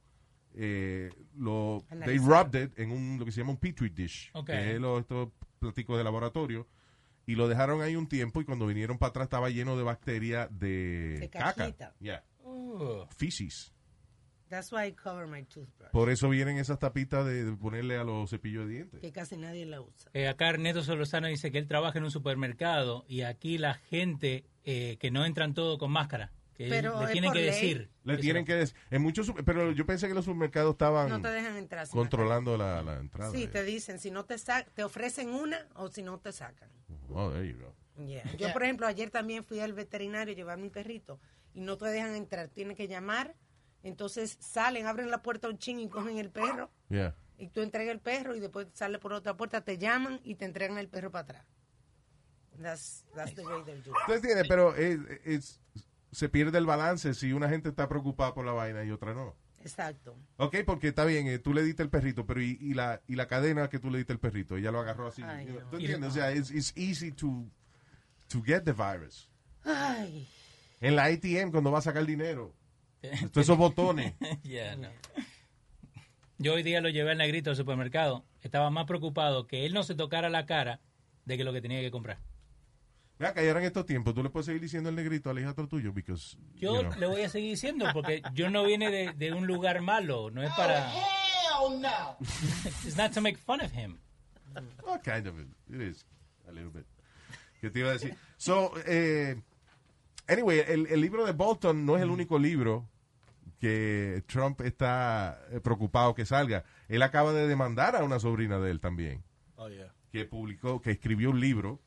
[0.56, 4.48] eh, lo, they rubbed it en un, lo que se llama un petri dish, Ok.
[4.48, 6.68] que es lo- estos platicos de laboratorio,
[7.26, 10.50] y lo dejaron ahí un tiempo y cuando vinieron para atrás estaba lleno de bacterias
[10.52, 11.94] de, De caca.
[12.02, 12.22] Yeah.
[12.44, 13.74] Uh, Feces.
[14.54, 15.90] That's why I cover my toothbrush.
[15.92, 19.02] Por eso vienen esas tapitas de, ponerle a los cepillos de dientes.
[19.02, 20.12] Que casi nadie la usa.
[20.14, 24.46] eh, acá Ernesto Solozano dice que él trabaja en un supermercado y aquí la gente
[24.64, 26.32] eh, que no entran todo con máscara.
[26.54, 27.46] Que Pero le tienen que ley.
[27.48, 27.90] decir.
[28.04, 28.76] Le tienen que decir.
[28.92, 31.88] En muchos, super- pero yo pensé que los supermercados estaban No te dejan entrar.
[31.90, 33.32] controlando la, la entrada.
[33.32, 36.70] Sí, te dicen, si no te sa- te ofrecen una o si no te sacan.
[37.10, 37.74] Oh, there you go.
[38.06, 38.24] Yeah.
[38.38, 41.20] Yo, por ejemplo, ayer también fui al veterinario a llevar mi perrito
[41.56, 42.50] y no te dejan entrar.
[42.50, 43.34] Tienes que llamar.
[43.84, 46.72] Entonces salen, abren la puerta un ching y cogen el perro.
[46.90, 47.16] Yeah.
[47.38, 50.46] Y tú entregas el perro y después sale por otra puerta, te llaman y te
[50.46, 51.46] entregan el perro para atrás.
[52.62, 53.98] That's, that's the way they do it.
[54.06, 54.48] ¿Tú entiendes?
[54.48, 55.60] Pero es- es-
[56.12, 59.36] se pierde el balance si una gente está preocupada por la vaina y otra no.
[59.62, 60.16] Exacto.
[60.38, 63.16] Ok, porque está bien, eh, tú le diste el perrito, pero y, y la, y
[63.16, 65.24] la cadena que tú le diste el perrito, ella lo agarró así.
[65.24, 65.56] Ay, no.
[65.70, 66.10] ¿Tú entiendes?
[66.12, 67.46] O sea, it's, it's easy to,
[68.28, 69.30] to get the virus.
[69.64, 70.28] Ay,
[70.82, 72.54] En la ATM, cuando va a sacar dinero,
[73.32, 74.14] todos esos botones.
[74.44, 74.90] Yeah, no.
[76.38, 78.26] Yo hoy día lo llevé al negrito al supermercado.
[78.42, 80.82] Estaba más preocupado que él no se tocara la cara
[81.26, 82.20] de que lo que tenía que comprar.
[83.20, 84.14] Vea, que ya eran estos tiempos.
[84.14, 87.00] Tú le puedes seguir diciendo el negrito al hijo tuyo, because, Yo you know.
[87.00, 90.32] le voy a seguir diciendo porque yo no vine de, de un lugar malo.
[90.32, 90.92] No es para.
[90.92, 92.18] Hell no.
[92.86, 94.00] It's not to make fun of him.
[94.86, 95.40] Oh, kind of.
[95.40, 96.06] It is.
[96.48, 96.86] A little bit.
[97.62, 98.16] ¿Qué te iba a decir?
[98.36, 99.42] So, eh,
[100.28, 102.90] anyway, el, el libro de Bolton no es el único libro
[103.60, 106.64] que Trump está eh, preocupado que salga.
[106.88, 109.24] Él acaba de demandar a una sobrina de él también,
[109.56, 109.94] Oh, yeah.
[110.12, 111.80] que publicó, que escribió un libro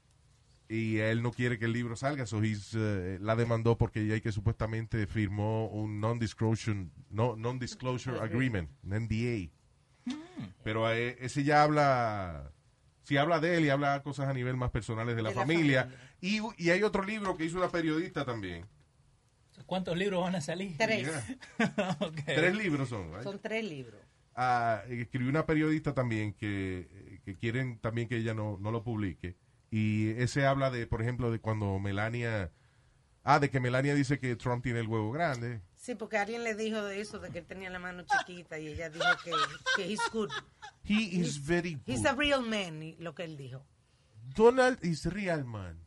[0.69, 4.19] y él no quiere que el libro salga, so he's, eh, la demandó porque ella
[4.21, 9.51] que supuestamente firmó un non-disclosure no, non -disclosure agreement, un NDA.
[10.65, 12.51] Pero eh, ese ya habla,
[13.05, 15.41] si habla de él y habla cosas a nivel más personales de la, De la
[15.41, 15.89] familia.
[16.21, 18.67] Y, y hay otro libro que hizo una periodista también.
[19.65, 20.77] ¿Cuántos libros van a salir?
[20.77, 21.09] tres.
[21.59, 21.97] Yeah.
[22.25, 23.13] Tres libros son.
[23.13, 23.23] right?
[23.23, 24.01] Son tres libros.
[24.35, 29.37] Ah, escribió una periodista también que, que quieren también que ella no, no lo publique.
[29.71, 32.53] Y ese habla de, por ejemplo, de cuando Melania...
[33.25, 35.61] Ah, de que Melania dice que Trump tiene el huevo grande.
[35.75, 38.69] Sí, porque alguien le dijo de eso, de que él tenía la mano chiquita y
[38.69, 39.33] ella dijo que,
[39.77, 40.31] que he's good.
[40.85, 41.83] He is very good.
[41.87, 43.65] He's a real man, lo que él dijo.
[44.35, 45.81] Donald is real man.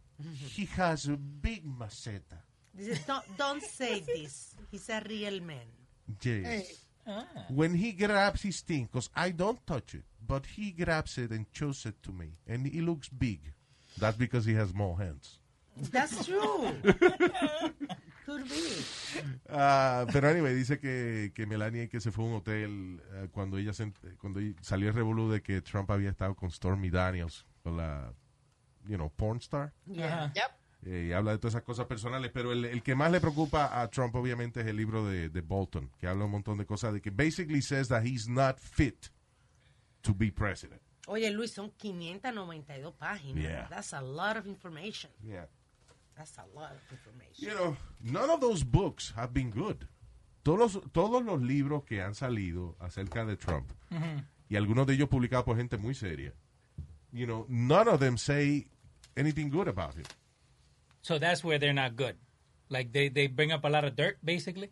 [0.57, 2.45] He has a big maceta.
[2.77, 4.55] Dice, don't, don't say this.
[4.71, 5.67] He's a real man.
[6.21, 6.85] Yes.
[7.07, 7.25] Ah.
[7.49, 11.45] When he grabs his thing, because I don't touch it, but he grabs it and
[11.51, 13.39] shows it to me, and he looks big.
[13.97, 15.39] That's because he has more hands.
[15.91, 16.71] That's true.
[18.25, 18.61] Could be.
[19.49, 23.57] Ah, pero anyway, dice que, que Melania que se fue a un hotel eh, cuando
[23.57, 27.45] ella se cuando ella- salió el revolú de que Trump había estado con Stormy Daniels,
[27.63, 28.13] con la,
[28.87, 29.73] you know, porn star.
[29.97, 30.31] Ajá.
[30.85, 33.81] Eh, y habla de todas esas cosas personales, pero el, el que más le preocupa
[33.81, 36.93] a Trump obviamente es el libro de, de Bolton, que habla un montón de cosas,
[36.93, 39.07] de que basically says that he's not fit
[40.01, 40.81] to be president.
[41.07, 43.43] Oye, Luis, son 592 páginas.
[43.43, 43.67] Yeah.
[43.69, 45.11] That's a lot of information.
[45.21, 45.47] Yeah.
[46.15, 47.35] That's a lot of information.
[47.49, 49.85] You know, none of those books have been good.
[50.43, 54.23] todos todos los libros que han salido acerca de Trump, Ujú.
[54.49, 56.33] y algunos de ellos publicados por gente muy seria,
[57.11, 58.67] you know, none of them say
[59.17, 60.05] anything good about him.
[61.01, 62.15] So that's where they're not good.
[62.69, 64.69] Like they, they bring up a lot of dirt, basically.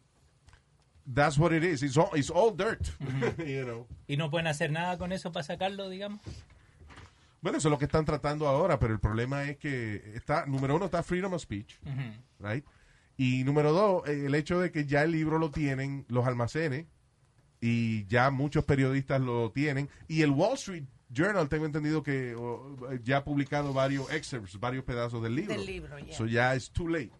[1.06, 1.84] That's what it is.
[1.84, 2.92] It's all, it's all dirt.
[3.40, 3.88] you know.
[4.08, 6.20] Y no pueden hacer nada con eso para sacarlo, digamos.
[7.42, 10.76] Bueno, eso es lo que están tratando ahora, pero el problema es que está, número
[10.76, 12.12] uno, está freedom of speech, Ujú.
[12.46, 12.66] right?
[13.16, 16.88] Y número dos, eh, el hecho de que ya el libro lo tienen los almacenes
[17.62, 19.88] y ya muchos periodistas lo tienen.
[20.08, 24.84] Y el Wall Street Journal, tengo entendido que oh, ya ha publicado varios excerpts, varios
[24.84, 25.54] pedazos del libro.
[25.56, 26.15] Del libro, yeah.
[26.15, 27.12] So ya es too late,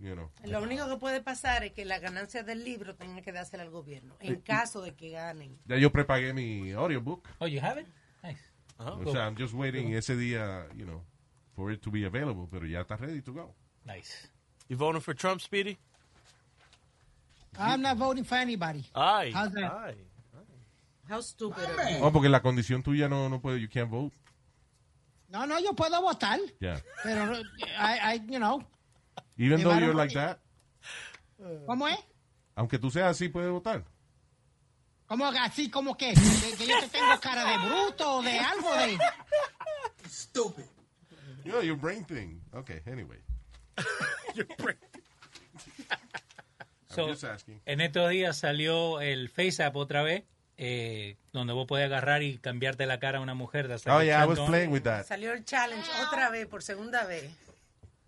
[0.00, 0.30] you know.
[0.44, 3.70] Lo único que puede pasar es que las ganancias del libro tengan que dársela al
[3.70, 5.58] gobierno, en caso de que ganen.
[5.66, 7.28] Ya yo prepagué mi audiobook.
[7.38, 7.86] Oh, you have it?
[8.22, 8.40] Nice.
[8.78, 11.02] O sea, I'm just waiting ese día, you know,
[11.54, 13.54] for it to be available, pero ya está ready to go.
[13.84, 14.28] Nice.
[14.68, 15.78] You voting for Trump, Speedy?
[17.58, 18.84] I'm not voting for anybody.
[18.94, 19.30] Aye.
[19.32, 19.72] How's that?
[19.72, 19.94] Aye.
[21.08, 22.04] How stupid you.
[22.04, 24.12] Oh, porque la condición tuya no, no puede, you can't vote.
[25.28, 26.80] No, no, yo puedo votar, Yeah.
[27.02, 27.34] pero
[27.78, 28.62] I, I, you know,
[29.38, 30.38] Even though you're like that,
[31.66, 31.98] ¿cómo es?
[32.54, 33.84] aunque tú seas así, puedes votar.
[35.06, 36.14] ¿Cómo así, como que?
[36.14, 38.98] ¿Que, que yo te tengo cara de bruto o de algo de...
[40.08, 40.64] Stupid.
[41.44, 42.40] Yeah, your brain thing.
[42.52, 43.18] Okay, anyway.
[46.88, 47.60] So, I'm just asking.
[47.66, 50.24] en estos días salió el FaceApp otra vez,
[50.58, 53.68] eh, donde vos podés agarrar y cambiarte la cara a una mujer.
[53.68, 55.04] That's like Oh, yeah, I was playing with that.
[55.06, 57.30] Salió el challenge otra vez, por segunda vez.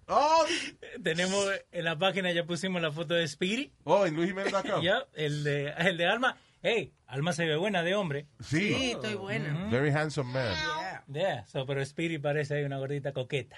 [0.06, 0.44] Oh,
[1.02, 3.70] Tenemos en la página, ya pusimos la foto de Speedy.
[3.84, 4.82] oh en luisjimenez.com.
[4.82, 6.36] Ya, el de, el de Alma.
[6.62, 8.26] Hey, Alma se ve buena de hombre.
[8.40, 8.74] Sí.
[8.74, 9.68] Sí, estoy buena.
[9.70, 10.54] Very handsome man.
[10.54, 11.04] Yeah.
[11.10, 13.56] Yeah, so, pero Speedy parece ahí una gordita coqueta.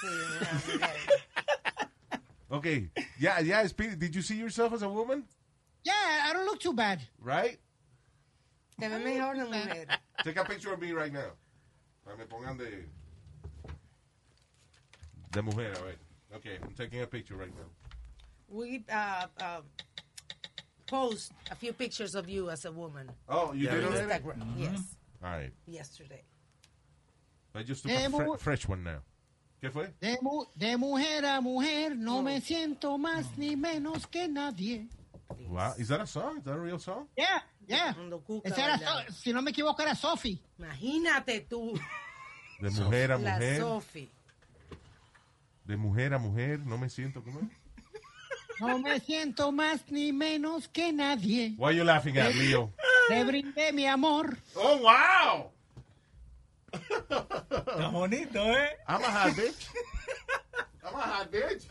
[0.00, 0.06] Sí,
[0.72, 0.90] mira, mira.
[2.48, 2.90] Okay.
[3.18, 5.24] Yeah, yeah, Speedy, did you see yourself as a woman?
[5.84, 5.92] Yeah,
[6.28, 7.00] I don't look too bad.
[7.20, 7.58] Right?
[8.78, 9.86] Te ve mejor la mujer.
[10.22, 11.32] Take a picture of me right now.
[12.04, 12.84] Para me pongan de...
[15.30, 15.94] De mujer, a ver.
[16.36, 17.66] Okay, I'm taking a picture right now.
[18.48, 19.60] We uh, uh,
[20.86, 23.10] post a few pictures of you as a woman.
[23.28, 24.24] Oh, you Yeah, did we already?
[24.24, 24.52] Instagram.
[24.56, 24.80] Yes,
[25.24, 25.52] All right.
[25.66, 26.22] yesterday.
[27.54, 28.98] I just took a fre- fresh one now.
[29.62, 29.88] ¿Qué fue?
[30.00, 34.86] De, mu- de mujer a mujer no me siento más ni menos que nadie.
[35.48, 35.72] Wow.
[35.78, 36.38] Is that a song?
[36.38, 37.08] Is that a real song?
[37.16, 37.94] Yeah, yeah.
[38.26, 38.78] Cuca era.
[38.78, 40.38] So- si no me equivoco era Sophie.
[40.58, 41.78] Imagínate tú,
[42.60, 43.60] De mujer a la mujer.
[43.60, 44.10] Sophie.
[45.64, 46.60] De mujer a mujer.
[46.60, 47.40] No me siento como...
[48.60, 51.54] No me siento más ni menos que nadie.
[51.58, 52.72] Why are you laughing at, Leo?
[53.10, 54.38] Le brindé mi amor.
[54.54, 55.50] Oh, wow.
[56.72, 58.70] Está bonito, ¿eh?
[58.88, 59.68] I'm a hot bitch.
[60.82, 61.66] I'm a hot bitch.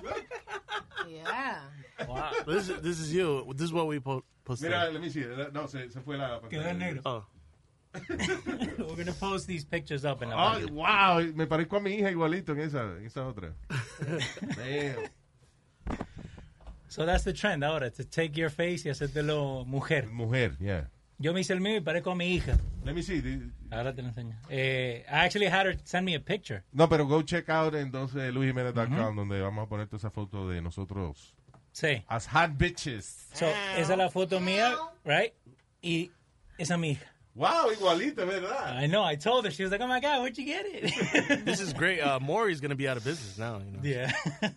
[1.09, 1.61] Yeah.
[2.07, 2.31] Wow.
[2.45, 3.51] this, is, this is you.
[3.55, 4.69] This is what we po- posted.
[4.69, 5.25] Mira, let me see.
[5.51, 7.01] No, se, se fue la Quedó en negro.
[7.05, 7.25] Oh.
[8.77, 11.21] We're gonna post these pictures up in la Oh, wow.
[11.33, 13.53] Me parezco a mi hija igualito en esa, en esa otra.
[14.55, 15.09] Damn.
[16.87, 20.07] So that's the trend ahora, to take your face y hacértelo mujer.
[20.07, 20.89] Mujer, yeah.
[21.17, 22.57] Yo me hice el mío y parezco a mi hija.
[22.83, 23.21] Let me see.
[23.71, 24.35] Ahora te lo enseño.
[24.49, 26.63] Eh, I actually had her send me a picture.
[26.73, 30.61] No, pero go check out entonces luisjimenez.com donde vamos a poner toda esa foto de
[30.61, 31.33] nosotros
[31.75, 32.01] Sí.
[32.09, 33.25] as hot bitches.
[33.33, 35.33] So, esa es la foto mía, right?
[35.83, 36.09] Y
[36.57, 37.05] esa mi hija.
[37.35, 38.77] Wow, igualito, ¿verdad?
[38.81, 39.51] I know, I told her.
[39.51, 41.43] She was like, oh my God, where'd you get it?
[41.45, 41.99] This is great.
[41.99, 43.57] Uh, Maury's going to be out of business now.
[43.59, 43.79] You know.
[43.83, 44.11] yeah.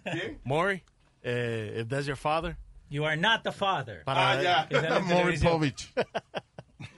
[0.07, 0.37] ¿Quién?
[0.45, 0.85] Maury,
[1.27, 2.57] uh, if that's your father.
[2.89, 4.03] You are not the father.
[4.07, 4.65] Para- Ah, ya.
[4.67, 5.37] Que Maury.
[5.39, 5.89] Povich.
[5.97, 6.05] I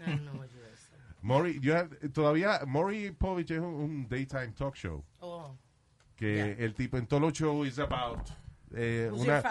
[0.06, 0.98] don't know what you said.
[1.22, 5.02] Maury, you have- todavía, Maury Povich es un, un daytime talk show.
[5.22, 5.52] Oh,
[6.18, 6.54] Que Yeah.
[6.66, 8.30] el tipo en todos los shows is about
[8.74, 9.42] eh, una,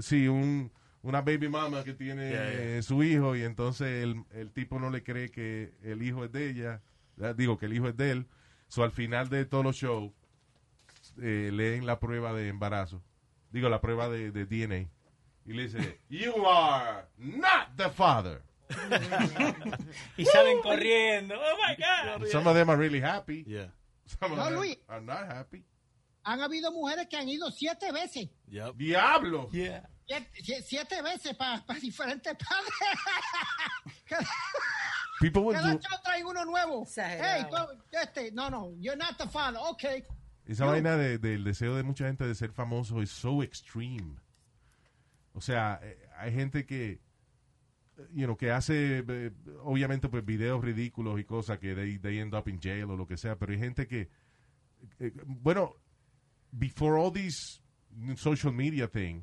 [0.00, 0.70] sí, un,
[1.02, 2.62] una baby mama que tiene Yeah, yeah.
[2.78, 6.32] eh, su hijo y entonces el, el tipo no le cree que el hijo es
[6.32, 6.82] de ella,
[7.36, 8.26] digo que el hijo es de él.
[8.68, 10.12] So al final de todos los shows
[11.22, 13.02] eh, leen la prueba de embarazo,
[13.50, 14.88] digo la prueba de, de DNA
[15.46, 18.42] y le dice, you are not the father.
[20.16, 21.36] Y salen corriendo.
[21.36, 22.26] Oh my God.
[22.28, 23.44] Some of them are really happy.
[23.46, 23.68] Yeah.
[24.06, 24.76] Some of No, them Luis.
[24.88, 25.62] are not happy.
[26.28, 28.28] Han habido mujeres que han ido siete veces.
[28.48, 28.74] Yep.
[28.76, 29.48] Diablo.
[29.52, 29.88] Yeah.
[30.08, 32.34] Siete, sie- siete veces para diferentes
[34.08, 34.28] padres.
[35.20, 36.84] People would cada show trae uno nuevo.
[36.96, 37.46] Hey,
[37.92, 39.58] este, no, no, you're not the father.
[39.70, 40.04] Okay.
[40.46, 44.16] Esa vaina de- del deseo de mucha gente de ser famoso es so extreme.
[45.32, 47.00] O sea, eh, hay gente que,
[48.12, 49.30] you know, que hace, eh,
[49.62, 53.06] obviamente, pues videos ridículos y cosas que they, they end up in jail o lo
[53.06, 54.08] que sea, pero hay gente que,
[55.00, 55.74] eh, bueno,
[56.52, 57.62] before all this
[58.16, 59.22] social media thing,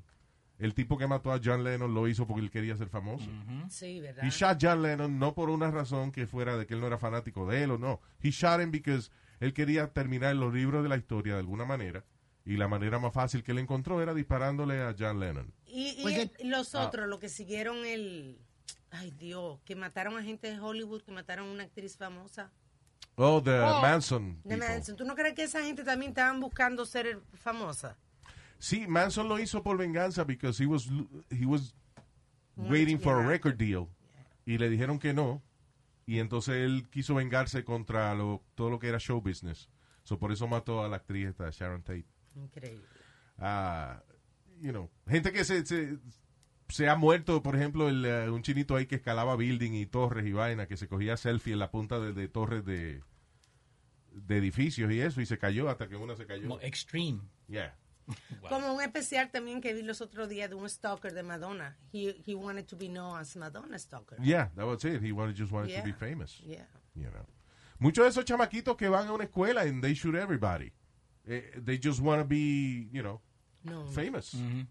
[0.59, 3.27] el tipo que mató a John Lennon lo hizo porque él quería ser famoso.
[3.69, 4.23] Sí, ¿verdad?
[4.23, 6.97] He shot John Lennon no por una razón que fuera de que él no era
[6.97, 7.99] fanático de él o no.
[8.21, 9.09] He shot him because
[9.39, 12.05] él quería terminar los libros de la historia de alguna manera.
[12.45, 15.53] Y la manera más fácil que él encontró era disparándole a John Lennon.
[15.65, 16.85] Y, y Pues el- los Ah.
[16.87, 18.37] otros, los que siguieron el...
[18.91, 22.51] Ay, Dios, que mataron a gente de Hollywood, que mataron a una actriz famosa.
[23.15, 24.39] Oh, the Oh, Manson.
[24.43, 24.57] De.
[24.57, 24.95] Manson.
[24.95, 27.97] ¿Tú no crees que esa gente también estaban buscando ser famosa?
[28.57, 30.89] Sí, Manson lo hizo por venganza because he was
[31.29, 31.75] he was
[32.55, 33.89] waiting for a record deal
[34.45, 35.41] y le dijeron que no
[36.05, 39.69] y entonces él quiso vengarse contra lo, todo lo que era show business.
[40.03, 42.05] So por eso mató a la actriz esta Sharon Tate.
[42.35, 42.85] Increíble.
[43.37, 44.01] Ah,
[44.59, 45.97] you know, gente que se, se,
[46.69, 50.25] se ha muerto, por ejemplo, el, eh, un chinito ahí que escalaba building y torres
[50.25, 53.01] y vaina, que se cogía selfie en la punta de, de torres de,
[54.11, 56.47] de edificios y eso, y se cayó hasta que una se cayó.
[56.47, 57.21] Como extreme.
[57.47, 57.75] Yeah.
[58.49, 61.77] Como un especial también que vi los otros días de un stalker de Madonna.
[61.93, 64.17] He, he wanted to be known as Madonna stalker.
[64.21, 65.01] Yeah, that was it.
[65.01, 66.41] He wanted, just wanted to be famous.
[66.45, 66.65] Yeah.
[66.95, 67.25] You know.
[67.79, 70.73] Muchos de esos chamaquitos que van a una escuela and they shoot everybody.
[71.25, 73.21] Eh, they just want to be, you know,
[73.63, 73.87] No.
[73.87, 74.33] famous.
[74.33, 74.65] You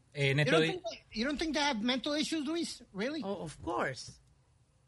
[0.45, 2.83] don't, think they, you don't think they have mental issues, Luis?
[2.93, 3.23] Really?
[3.25, 4.21] Oh, of course.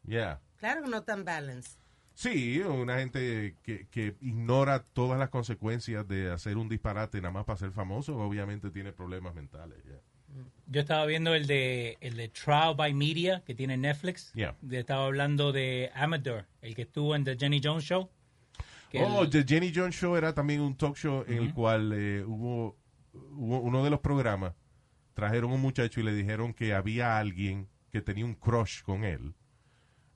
[0.07, 0.39] Yeah.
[0.59, 1.77] Claro que no tan balanced.
[2.13, 7.45] Sí, una gente que, que ignora todas las consecuencias de hacer un disparate nada más
[7.45, 9.83] para ser famoso, obviamente tiene problemas mentales.
[9.83, 9.99] yeah.
[10.67, 14.31] Yo estaba viendo el de el de Trial by Media que tiene Netflix.
[14.33, 14.55] Yeah.
[14.61, 18.09] De- estaba hablando de Amador, el que estuvo en The Jenny Jones Show.
[18.97, 22.23] Oh, el- The Jenny Jones Show era también un talk show en el cual eh,
[22.25, 22.77] hubo
[23.31, 24.53] uno de los programas,
[25.13, 29.33] trajeron un muchacho y le dijeron que había alguien que tenía un crush con él.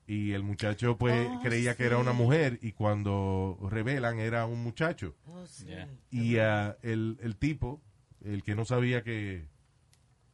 [0.06, 4.62] Y el muchacho pues Oh, creía que era una mujer y cuando revelan era un
[4.62, 5.16] muchacho.
[5.26, 5.68] Oh, sí.
[6.10, 7.80] Y ah, el, el tipo,
[8.24, 9.46] el que no sabía que,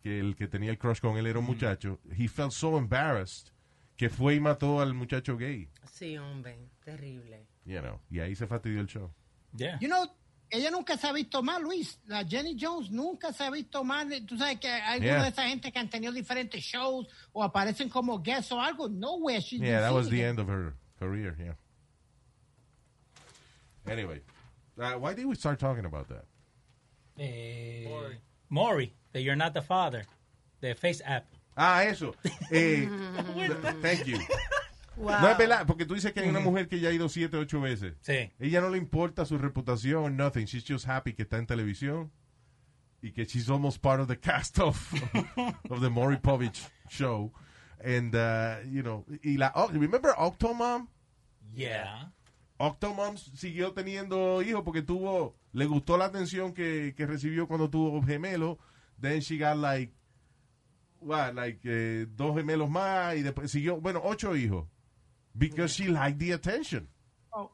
[0.03, 3.53] que el que tenía el crush con él era un muchacho, he felt so embarrassed
[3.97, 5.69] que fue y mató al muchacho gay.
[5.91, 6.59] Sí, hombre.
[6.85, 7.47] Terrible.
[7.65, 9.13] You know, y ahí se fastidió el show.
[9.57, 9.79] Yeah.
[9.81, 10.07] You know,
[10.51, 11.99] ella nunca se ha visto mal, Luis.
[12.07, 14.09] La Jenny Jones nunca se ha visto mal.
[14.27, 15.15] Tú sabes que hay Yeah.
[15.15, 18.89] alguna de esa gente que han tenido diferentes shows o aparecen como guests o algo.
[18.89, 21.55] Nowhere she's Yeah, that was the end of her career, yeah.
[23.89, 24.21] Anyway,
[24.81, 26.25] uh, why did we start talking about that?
[27.19, 27.87] eh,
[28.51, 30.05] Maury, that you're not the father.
[30.61, 31.25] The Face app.
[31.57, 32.15] Ah, eso.
[32.53, 32.87] Eh,
[33.83, 34.19] thank you.
[34.97, 35.21] Wow.
[35.21, 37.37] No es verdad, porque tú dices que hay una mujer que ya ha ido siete,
[37.37, 37.95] ocho veces.
[38.01, 38.33] Sí.
[38.39, 40.47] Ella no le importa su reputación, nothing.
[40.47, 42.11] She's just happy que está en televisión
[43.03, 44.77] y que she's almost part of the cast of,
[45.71, 47.33] of the Maury Povich show.
[47.85, 50.89] And, uh, you know, y la, oh, remember Octomom?
[51.55, 52.11] Yeah.
[52.59, 58.03] Octomom siguió teniendo hijos porque tuvo, le gustó la atención que, que recibió cuando tuvo
[58.03, 58.59] gemelo.
[58.99, 59.93] Then she got like,
[61.01, 64.67] what, like eh, dos gemelos más y después siguió, bueno, ocho hijos.
[65.37, 66.89] Because she liked the attention.
[67.33, 67.51] Oh,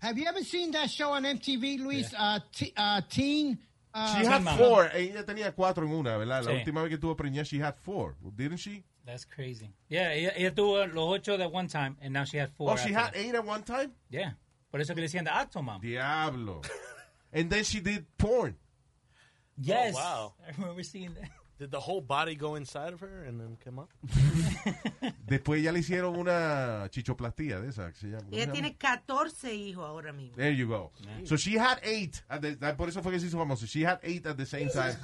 [0.00, 2.12] have you ever seen that show on MTV, Luis?
[2.16, 3.58] Uh, t- uh, teen.
[3.94, 4.90] Uh, She had four.
[4.92, 6.44] Ella tenía cuatro en una, ¿verdad?
[6.44, 6.58] La Sí.
[6.64, 8.16] última vez que tuvo preñada, she had four.
[8.36, 8.84] Didn't she?
[9.04, 9.68] That's crazy.
[9.88, 12.72] Yeah, ella, ella tuvo los ocho at one time, and now she had four.
[12.72, 13.16] Oh, she had that.
[13.16, 13.92] eight at one time?
[14.10, 14.30] Yeah.
[14.70, 15.80] Por eso que le decían the Octomom.
[15.82, 16.62] Diablo.
[17.32, 18.56] and then she did porn.
[19.58, 19.94] Yes.
[19.96, 20.34] Oh, wow.
[20.48, 21.30] I remember seeing that.
[21.62, 23.88] Did the whole body go inside of her and then come up?
[25.26, 28.22] Después ya le hicieron una chichoplastía de esa que se llama.
[28.24, 30.34] ¿cómo se Ella tiene 14 hijos ahora mismo.
[30.34, 30.90] There you go.
[31.24, 32.16] So she had eight.
[32.28, 33.64] At the, por eso fue que se hizo famoso.
[33.66, 34.96] She had eight at the same time.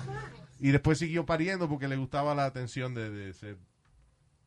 [0.58, 3.56] Y después siguió pariendo porque le gustaba la atención de, de ser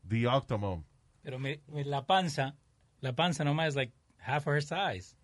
[0.09, 0.83] the octomom.
[1.23, 2.57] Pero mi- mi- la panza,
[2.99, 5.15] la panza nomás es like half her size.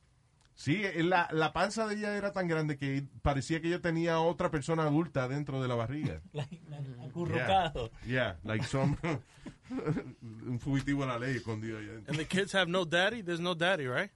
[0.58, 4.20] Sí, eh, la, la panza de ella era tan grande que parecía que ella tenía
[4.20, 6.20] otra persona adulta dentro de la barriga.
[6.34, 7.91] Like, like, acurrucado.
[8.08, 8.97] Yeah, like some
[9.70, 12.12] un fugitivo a la ley escondido allá dentro.
[12.12, 13.22] And the kids have no daddy?
[13.22, 14.10] There's no daddy, right?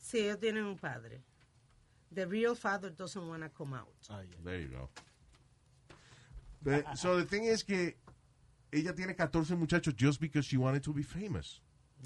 [0.00, 1.20] Sí, ellos tienen un padre.
[2.10, 3.92] The real father doesn't want to come out.
[4.42, 4.88] There you go.
[6.62, 7.96] But, so the thing is que
[8.72, 11.60] ella tiene 14 muchachos just because she wanted to be famous.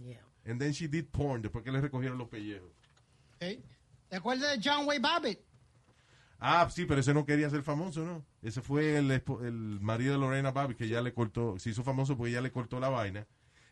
[0.04, 0.16] Yeah.
[0.44, 2.72] And then she did porn después que le recogieron los pellejos.
[3.40, 3.60] ¿eh?
[4.08, 5.40] ¿Te acuerdas de John Wayne Babbitt?
[6.38, 8.24] Ah, sí, pero ese no quería ser famoso, ¿no?
[8.42, 11.82] Ese fue el, espo- el marido de Lorena Bobbitt que ya le cortó, se hizo
[11.82, 13.26] famoso porque ya le cortó la vaina.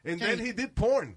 [0.04, 1.16] And then he did porn.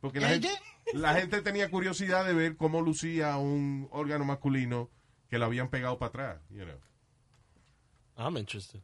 [0.00, 0.48] Porque la gente,
[0.94, 4.90] la gente tenía curiosidad de ver cómo lucía un órgano masculino
[5.28, 6.78] que lo habían pegado para atrás, you know.
[8.16, 8.80] I'm interested.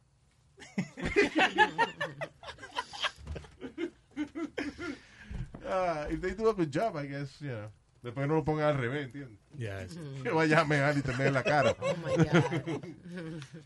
[5.65, 7.69] Uh, if they do a good job, I guess, you know.
[8.05, 9.39] Después no lo pongan al revés, ¿entiendes?
[9.57, 9.97] Yes.
[10.23, 11.75] Que vayas a mear y te meas en la cara.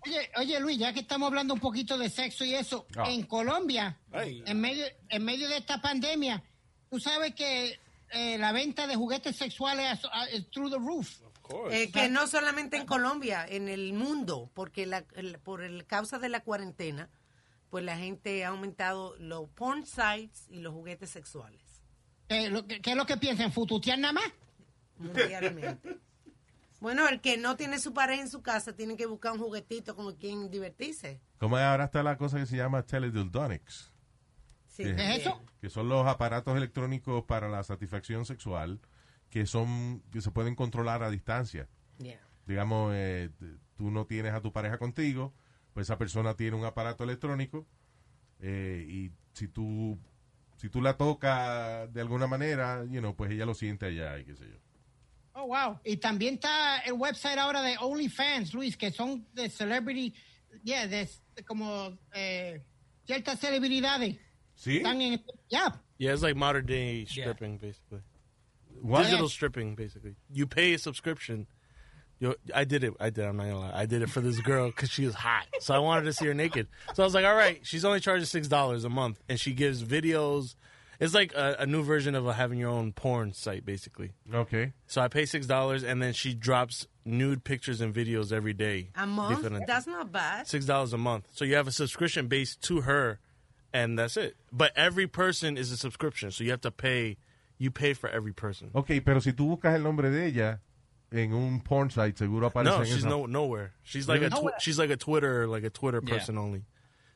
[0.05, 3.03] Oye, oye, Luis, ya que estamos hablando un poquito de sexo y eso, Ah.
[3.09, 4.43] en Colombia, Ay.
[4.45, 6.41] en medio, en medio de esta pandemia,
[6.89, 7.79] tú sabes que
[8.11, 11.19] eh, la venta de juguetes sexuales es- es through the roof.
[11.71, 16.17] Eh, que no solamente en Colombia, en el mundo, porque la, el- por el causa
[16.19, 17.09] de la cuarentena,
[17.69, 21.61] pues la gente ha aumentado los porn sites y los juguetes sexuales
[22.29, 23.51] Eh, lo que- ¿Qué es lo que piensan?
[23.51, 24.31] ¿Fututear nada más?
[24.97, 25.97] mundialmente.
[26.81, 29.95] bueno, el que no tiene su pareja en su casa tiene que buscar un juguetito
[29.95, 31.21] con quien divertirse.
[31.37, 33.91] Como ahora está la cosa que se llama teledildonics.
[34.67, 35.41] Sí, que, ¿Qué es eso?
[35.61, 38.79] Que son los aparatos electrónicos para la satisfacción sexual
[39.29, 41.67] que son que se pueden controlar a distancia.
[41.99, 42.19] Yeah.
[42.45, 43.29] Digamos, eh,
[43.77, 45.33] tú no tienes a tu pareja contigo,
[45.73, 47.67] pues esa persona tiene un aparato electrónico
[48.39, 49.99] eh, y si tú
[50.59, 54.25] si tú la tocas de alguna manera, you know, pues ella lo siente allá y
[54.25, 54.57] qué sé yo.
[55.33, 55.79] Oh, wow.
[55.85, 60.13] Y también está el website ahora de OnlyFans, Luis, que son de celebrity,
[60.63, 62.61] yeah, de, de como eh,
[63.05, 64.17] ciertas celebridades.
[64.53, 64.77] ¿Sí?
[64.77, 65.81] Están en, yeah.
[65.97, 68.01] Yeah, it's like modern day stripping, basically.
[68.81, 69.03] What?
[69.03, 69.33] Digital Yes.
[69.33, 70.15] stripping, basically.
[70.29, 71.47] You pay a subscription.
[72.19, 72.93] Yo, I did it.
[72.99, 73.25] I did.
[73.25, 73.71] I'm not gonna lie.
[73.73, 76.25] I did it for this girl because she was hot, so I wanted to see
[76.25, 76.67] her naked.
[76.93, 77.59] So I was like, all right.
[77.63, 80.55] She's only charging six dollars a month, and she gives videos.
[80.99, 84.11] It's like a, a new version of a having your own porn site, basically.
[84.33, 84.73] Okay.
[84.85, 88.89] So I pay six dollars, and then she drops nude pictures and videos every day.
[88.97, 89.41] A month?
[89.41, 90.45] Different- That's not bad.
[90.45, 91.25] Six dollars a month.
[91.31, 93.19] So you have a subscription based to her,
[93.71, 94.35] and that's it.
[94.51, 97.15] But every person is a subscription, so you have to pay.
[97.57, 98.71] You pay for every person.
[98.75, 100.59] Ok, pero si tú buscas el nombre de ella
[101.11, 103.73] en un porn site, seguro aparece No, en she's esa- no nowhere.
[103.83, 104.41] She's like a Really?
[104.41, 106.15] twi- she's like a Twitter like a Twitter Yeah.
[106.17, 106.63] person only.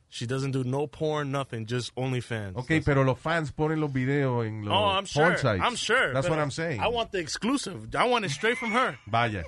[0.09, 2.55] She doesn't do no porn, nothing, just OnlyFans.
[2.55, 5.23] Ok, pero los fans ponen los videos en los oh, I'm sure.
[5.25, 5.63] porn sites.
[5.63, 6.13] I'm sure.
[6.13, 6.81] That's but what I'm saying.
[6.81, 7.95] I want the exclusive.
[7.95, 8.99] I want it straight from her.
[9.07, 9.43] Vaya.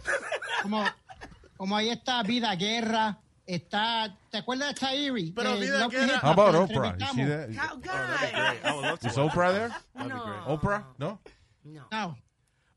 [0.63, 0.83] Como,
[1.57, 5.31] como ahí está Vida Guerra, está, ¿te acuerdas de Tairi?
[5.35, 6.87] Pero De Vida Love Guerra- Hip Hop, How about que Oprah?
[6.87, 7.15] You entrevistamos.
[7.15, 7.49] see that?
[8.65, 9.07] Oh, I would love to.
[9.07, 9.69] Is Oprah there?
[9.95, 10.41] That'd be great.
[10.47, 10.83] Oprah?
[10.97, 11.19] No?
[11.91, 12.15] No.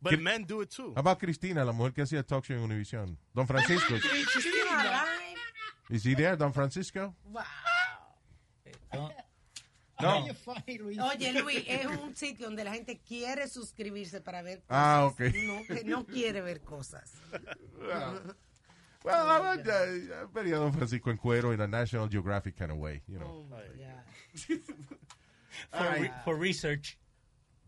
[0.01, 0.93] But men do it too.
[0.95, 3.17] How about Cristina, la mujer que hacía talk show en Univision?
[3.35, 3.97] Don Francisco.
[5.91, 7.15] Is he there, Don Francisco?
[7.33, 7.43] Wow.
[10.01, 10.29] No.
[10.81, 10.99] Luis.
[10.99, 14.69] Oye, Luis, es un sitio donde la gente quiere suscribirse para ver cosas.
[14.71, 15.21] Ah, ok.
[15.21, 17.13] No, que no quiere ver cosas.
[19.05, 22.71] Well, I would, uh, vería a Don Francisco en cuero in a National Geographic kind
[22.71, 23.47] of way, you know.
[25.73, 26.99] For, re- for research.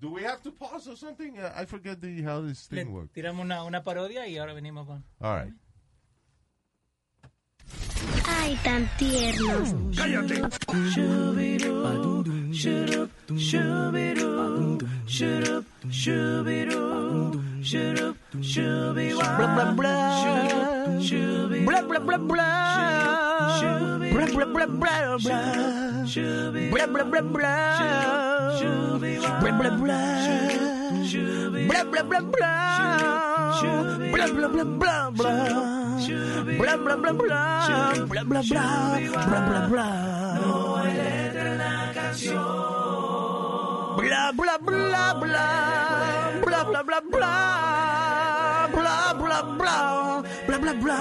[0.00, 1.38] Do we have to pause or something?
[1.38, 3.12] Uh, I forget the, how this Le thing works.
[3.12, 5.04] tiramos una, una parodia y ahora venimos con...
[5.20, 5.52] All right.
[8.26, 9.74] Ay, tan tiernos.
[9.94, 10.40] ¡Cállate!
[26.70, 27.20] Blah, blah, blah.
[27.22, 28.29] Blah,
[29.40, 30.00] Bla bla bla.
[31.68, 32.54] Bla bla bla bla.
[34.12, 35.34] Bla bla bla bla bla.
[36.58, 37.42] Bla bla bla bla.
[38.06, 38.42] Bla bla bla.
[39.26, 39.86] Bla bla
[40.40, 42.36] No hay letra en la canción.
[43.96, 45.46] Bla bla bla bla.
[46.44, 47.34] Bla bla bla bla.
[48.74, 50.22] Bla bla bla.
[50.46, 50.98] Bla bla bla.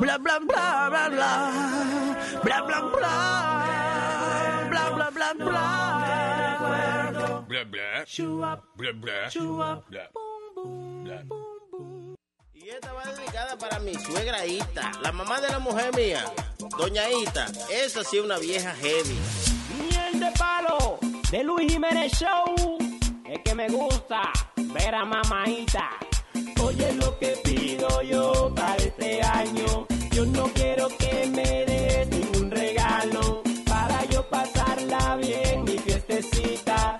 [0.00, 1.32] Bla bla bla bla bla.
[2.42, 3.14] Bla bla bla.
[4.70, 6.29] Bla bla bla bla.
[7.64, 8.04] Blah.
[11.02, 11.24] Blah.
[12.54, 16.24] Y esta va dedicada para mi suegra Ita, la mamá de la mujer mía,
[16.78, 17.46] doña Ita.
[17.70, 19.18] Esa sí es una vieja heavy.
[19.78, 20.98] Miel de palo
[21.30, 22.78] de Luis Jiménez Show.
[23.26, 25.90] Es que me gusta ver a mamaita.
[26.62, 29.86] Oye lo que pido yo para este año.
[30.12, 33.42] Yo no quiero que me des ningún regalo.
[33.66, 36.98] Para yo pasarla bien mi fiestecita.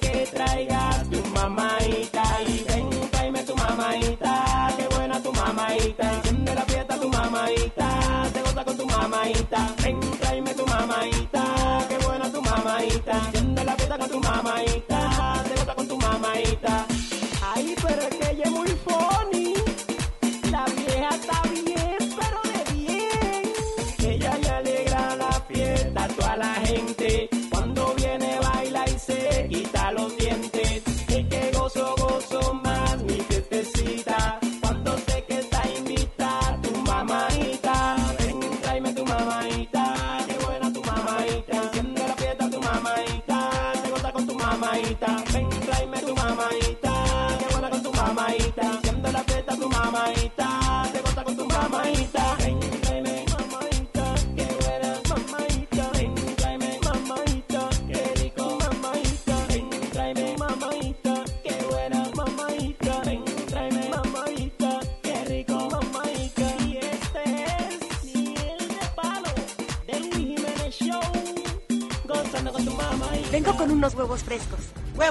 [0.00, 2.22] Que traigas tu mamaita.
[2.46, 4.68] Y ven, tráeme tu mamaita.
[4.76, 6.12] Qué buena tu mamaita.
[6.12, 7.88] Enciende la fiesta tu mamaita.
[8.32, 9.74] Te goza con tu mamaita.
[9.82, 11.44] Ven, tráeme tu mamaita.
[11.88, 13.12] Qué buena tu mamaita.
[13.26, 15.42] Enciende la fiesta con tu mamaita.
[15.44, 16.91] Te goza con tu mamaita.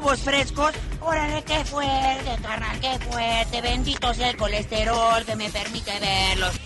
[0.01, 0.71] ¿Huevos frescos?
[0.99, 3.61] Órale, qué fuerte, carnal, qué fuerte.
[3.61, 6.59] Bendito sea el colesterol que me permite verlos.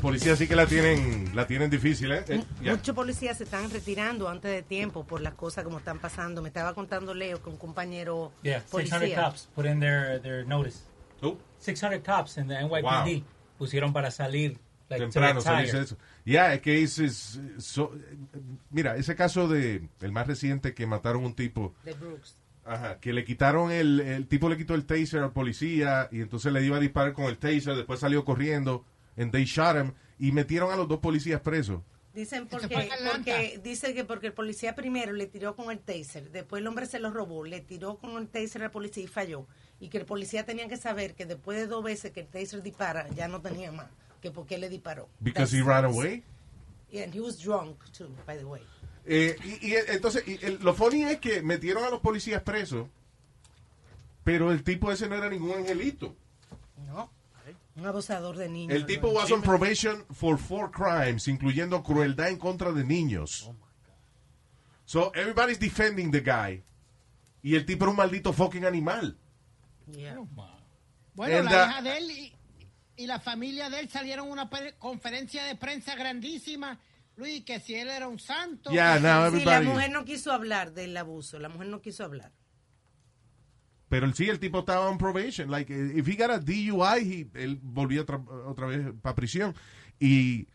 [0.00, 2.24] Los policías sí que la tienen, la tienen difícil, ¿eh?
[2.28, 2.42] Eh.
[2.62, 6.40] Muchos policías se están retirando antes de tiempo por las cosas como están pasando.
[6.42, 9.22] Me estaba contando Leo que un compañero Yeah, 600 policía.
[9.24, 10.78] cops put in their, their notice.
[11.22, 11.38] Who?
[11.58, 13.24] 600 cops in the NYPD Wow.
[13.58, 14.58] pusieron para salir.
[14.88, 15.96] Like, Temprano se dice eso.
[16.24, 17.92] Ya, es que es, es- so-
[18.70, 22.34] mira, ese caso de el más reciente que mataron un tipo, De Brooks.
[22.64, 26.52] ajá, que le quitaron el, el tipo le quitó el taser al policía y entonces
[26.52, 28.84] le iba a disparar con el taser, después salió corriendo,
[29.16, 31.80] and they shot him y metieron a los dos policías presos.
[32.12, 36.60] Dicen porque, porque dice que porque el policía primero le tiró con el taser, después
[36.60, 39.46] el hombre se lo robó, le tiró con el taser al policía y falló,
[39.78, 42.62] y que el policía tenía que saber que después de dos veces que el taser
[42.62, 43.86] dispara ya no tenía más,
[44.20, 45.08] que por qué le disparó.
[45.20, 46.24] Because he That's- ran away.
[46.90, 48.62] Yeah, and he was drunk too, by the way.
[49.06, 52.88] Eh, y, y entonces, y el- lo funny es que metieron a los policías presos,
[54.24, 56.16] pero el tipo ese no era ningún angelito.
[57.76, 58.76] Un abusador de niños.
[58.76, 63.50] El tipo was on probation for four crimes, incluyendo crueldad en contra de niños.
[64.84, 66.64] So everybody's defending the guy.
[67.42, 69.16] Y el tipo era un maldito fucking animal.
[71.14, 72.36] Bueno, And, la uh, hija de él y,
[72.96, 76.78] y la familia de él salieron a una conferencia de prensa grandísima,
[77.16, 78.70] Luis, que si él era un santo.
[78.70, 82.32] Yeah, now Sí, la mujer no quiso hablar del abuso, la mujer no quiso hablar.
[83.90, 85.50] Pero el- sí, el tipo estaba on probation.
[85.50, 88.16] Like, if he got a DUI, he- él volvía otra,
[88.46, 89.54] otra vez para prisión.
[89.98, 90.46] Y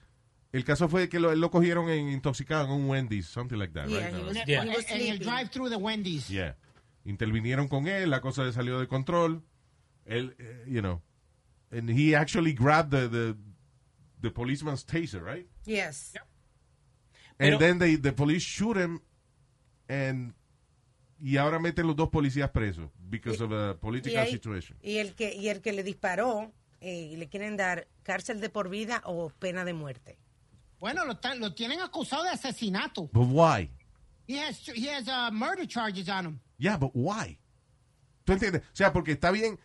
[0.52, 3.88] el caso fue que lo, lo cogieron en intoxicado en un Wendy's, something like that,
[3.88, 4.26] Yeah, right?
[4.26, 4.42] was- no.
[4.48, 6.30] en- el drive-thru de Wendy's.
[6.30, 6.56] Yeah.
[7.04, 9.44] Intervinieron con él, la cosa salió de control.
[10.06, 11.02] Él, eh, you know,
[11.72, 13.36] and he actually grabbed the, the,
[14.22, 15.46] the policeman's taser, right?
[15.66, 16.14] Yes.
[17.38, 19.02] And Pero- then they, the police shoot him
[19.90, 20.34] and
[21.20, 24.78] y ahora meten los dos policías presos because of a Y, political ahí- situation.
[24.82, 26.52] y el que y el que le disparó
[26.82, 30.18] eh, le quieren dar cárcel de por vida o pena de muerte.
[30.80, 33.10] Bueno, lo, lo tienen acusado de asesinato.
[33.14, 33.72] But why?
[34.28, 36.40] He has, he has uh, murder charges on him.
[36.58, 37.40] Yeah, but why?
[38.24, 38.62] ¿Tú entiendes?
[38.62, 39.58] O sea, porque está bien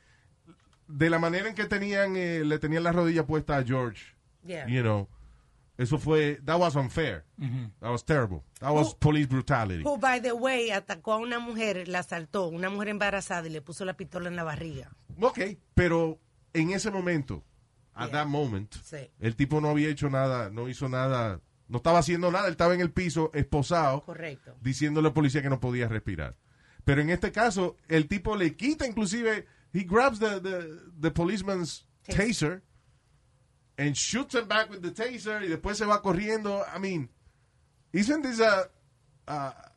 [0.86, 4.02] de la manera en que tenían eh, le tenían la rodilla puesta a George.
[4.46, 4.66] Yeah.
[4.68, 5.08] You know,
[5.80, 7.24] eso fue that was unfair.
[7.80, 8.42] That was terrible.
[8.60, 9.82] That was police brutality.
[9.82, 13.62] Who, by the way, atacó a una mujer, la asaltó, una mujer embarazada y le
[13.62, 14.90] puso la pistola en la barriga.
[15.20, 15.40] Ok,
[15.74, 16.18] pero
[16.52, 17.44] en ese momento,
[17.94, 19.10] at that moment, Sí.
[19.18, 22.74] el tipo no había hecho nada, no hizo nada, no estaba haciendo nada, él estaba
[22.74, 24.56] en el piso, esposado, Correcto.
[24.60, 26.36] diciéndole al policía que no podía respirar.
[26.84, 30.66] Pero en este caso, el tipo le quita inclusive, he grabs the, the,
[31.00, 32.62] the policeman's taser
[33.80, 36.62] and shoots him back with the taser y después se va corriendo.
[36.74, 37.08] I mean,
[37.92, 38.68] isn't this a,
[39.26, 39.72] a,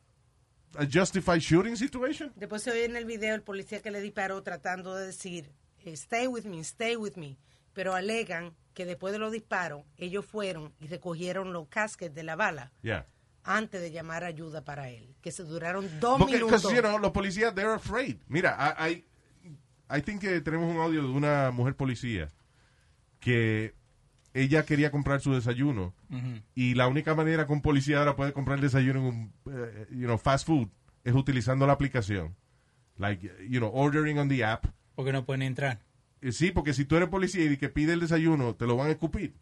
[0.76, 2.30] a justified shooting situation?
[2.36, 5.50] Después se oye en el video el policía que le disparó tratando de decir,
[5.86, 7.38] stay with me, stay with me.
[7.72, 12.36] Pero alegan que después de los disparos, ellos fueron y recogieron los casquets de la
[12.36, 13.06] bala Yeah.
[13.42, 15.16] antes de llamar ayuda para él.
[15.22, 16.62] Que se duraron dos Porque, minutos.
[16.72, 18.16] you know, los policías, they're afraid.
[18.28, 19.04] Mira, I,
[19.90, 22.30] I, I think que tenemos un audio de una mujer policía
[23.18, 23.74] que
[24.34, 25.94] ella quería comprar su desayuno
[26.54, 29.86] y la única manera que un policía ahora puede comprar el desayuno en un, eh,
[29.90, 30.68] you know, fast food
[31.04, 32.34] es utilizando la aplicación.
[32.96, 34.66] Like, you know, ordering on the app.
[34.94, 35.80] Porque no pueden entrar.
[36.20, 38.88] Eh, Sí, porque si tú eres policía y que pide el desayuno, te lo van
[38.88, 39.34] a escupir.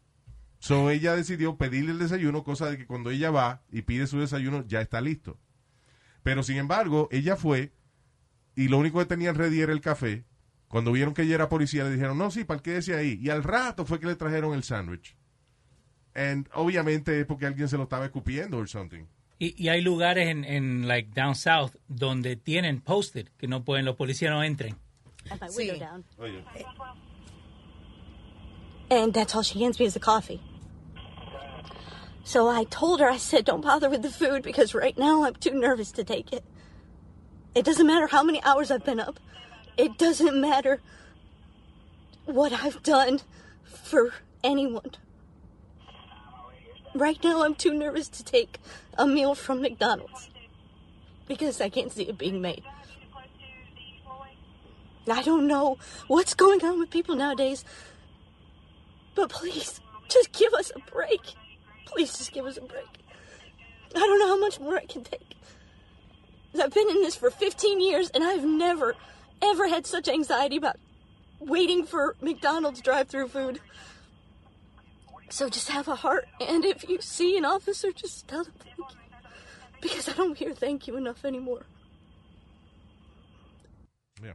[0.59, 4.19] So ella decidió pedirle el desayuno, cosa de que cuando ella va y pide su
[4.19, 5.37] desayuno ya está listo.
[6.23, 7.73] Pero sin embargo, ella fue
[8.55, 10.23] y lo único que tenían ready era el café.
[10.73, 13.19] Cuando vieron que ella era policía, le dijeron, no, sí, parquédese ahí.
[13.21, 15.15] Y al rato fue que le trajeron el sándwich.
[16.15, 19.05] And obviamente es porque alguien se lo estaba escupiendo or something.
[19.37, 23.85] Y, y hay lugares en, en, like, down south donde tienen posted que no pueden,
[23.85, 24.75] los policías no entren.
[25.79, 26.03] Down.
[26.17, 26.43] Oye.
[28.89, 30.41] And that's all she hands me is the coffee.
[32.23, 35.35] So I told her, I said, don't bother with the food because right now I'm
[35.35, 36.43] too nervous to take it.
[37.53, 39.19] It doesn't matter how many hours I've been up.
[39.77, 40.81] It doesn't matter
[42.25, 43.21] what I've done
[43.63, 44.13] for
[44.43, 44.91] anyone.
[46.95, 48.59] Right now I'm too nervous to take
[48.97, 50.29] a meal from McDonald's
[51.27, 52.63] because I can't see it being made.
[55.11, 57.65] I don't know what's going on with people nowadays.
[59.15, 61.21] But please, just give us a break.
[61.85, 62.87] Please just give us a break.
[63.95, 65.35] I don't know how much more I can take.
[66.59, 68.95] I've been in this for 15 years and I've never,
[69.43, 70.77] ever had such anxiety about
[71.39, 73.59] waiting for McDonald's drive through food.
[75.29, 78.77] So just have a heart, and if you see an officer, just tell them thank
[78.77, 78.85] you.
[79.81, 81.65] Because I don't hear thank you enough anymore.
[84.23, 84.33] Yeah.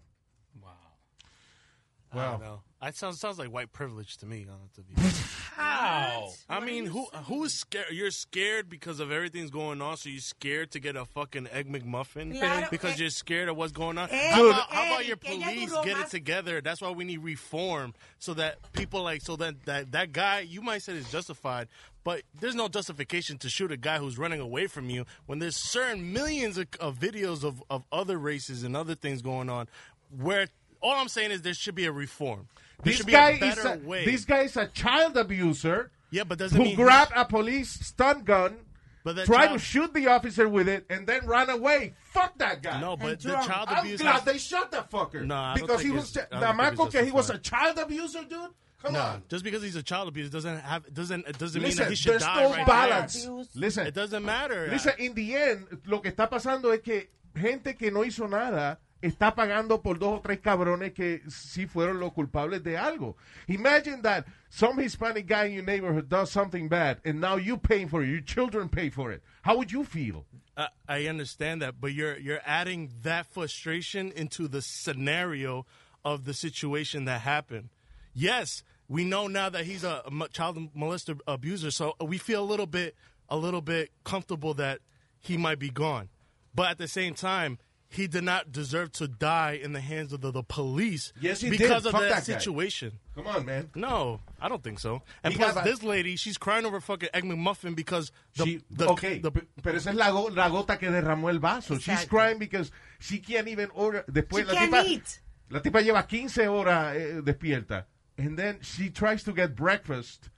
[2.13, 2.39] Wow.
[2.41, 2.63] Wow.
[2.81, 2.93] I don't.
[2.93, 4.47] That sounds sounds like white privilege to me.
[4.75, 4.95] To be
[5.57, 6.31] How?
[6.49, 7.87] I mean, who who's scared?
[7.91, 11.71] You're scared because of everything's going on, so you're scared to get a fucking egg
[11.71, 14.09] McMuffin Claro, because eh, you're scared of what's going on.
[14.11, 14.51] eh, how, Dude.
[14.53, 16.61] about, how about your eh, que ella police get it together?
[16.61, 20.63] That's why we need reform, so that people like so that that that guy you
[20.63, 21.69] might say is justified,
[22.05, 25.57] but there's no justification to shoot a guy who's running away from you when there's
[25.57, 29.69] certain millions of, of videos of of other races and other things going on
[30.17, 30.47] where.
[30.81, 32.47] All I'm saying is there should be a reform.
[32.83, 34.05] There This should be guy a is a, way.
[34.05, 35.91] this guy is a child abuser.
[36.11, 38.57] Yeah, but doesn't who mean he- grabbed a police stun gun,
[39.05, 41.95] But that tried child- to shoot the officer with it, and then ran away.
[42.13, 42.81] Fuck that guy.
[42.81, 43.47] No, but the drunk.
[43.47, 45.25] child I'm glad they shot that fucker.
[45.25, 47.05] No, I don't because think he was it's- I the don't think maco it's que
[47.05, 48.51] he was a child abuser, dude.
[48.81, 49.23] Come no, on.
[49.29, 52.13] just because he's a child abuser doesn't have doesn't it doesn't mean that he should
[52.13, 53.25] there's die no right balance.
[53.25, 53.45] there.
[53.57, 54.69] Listen, it doesn't matter.
[54.71, 58.79] Listen, in the end, lo que está pasando es que gente que no hizo nada
[59.03, 63.17] está pagando por dos o tres cabrones que sí fueron los culpables de algo.
[63.47, 67.89] Imagine that some Hispanic guy in your neighborhood does something bad, and now you paying
[67.89, 68.09] for it.
[68.09, 69.23] Your children pay for it.
[69.43, 70.25] How would you feel?
[70.57, 75.67] I, I understand that, but you're you're adding that frustration into the scenario
[76.05, 77.69] of the situation that happened.
[78.15, 82.67] Yes, we know now that he's a child molester abuser, so we feel a little
[82.67, 82.97] bit
[83.29, 84.81] a little bit comfortable that
[85.21, 86.09] he might be gone.
[86.55, 87.59] But at the same time,
[87.91, 91.49] he did not deserve to die in the hands of the, the police Yes, he
[91.51, 91.87] because did.
[91.89, 92.39] of Fuck that, that guy.
[92.39, 92.93] situation.
[93.15, 93.71] Come on, man.
[93.75, 95.03] No, I don't think so.
[95.25, 98.61] And He plus, got- this lady, she's crying over fucking Egg McMuffin because the, She-
[98.71, 101.79] the, okay, the- p- pero esa es la, go- la gota que derramó el vaso.
[101.79, 104.05] She's crying because she can't even order.
[104.11, 105.21] Después She la can't tipa, eat.
[105.51, 107.87] la tipa lleva 15 horas eh, despierta.
[108.19, 110.29] And then she tries to get breakfast.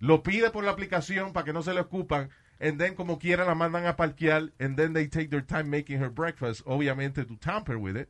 [0.00, 2.28] Lo pide por la aplicación para que no se le ocupan.
[2.62, 4.50] And then como quiera la mandan a parquear.
[4.60, 6.64] And then they take their time making her breakfast.
[6.64, 8.08] Obviamente to tamper with it.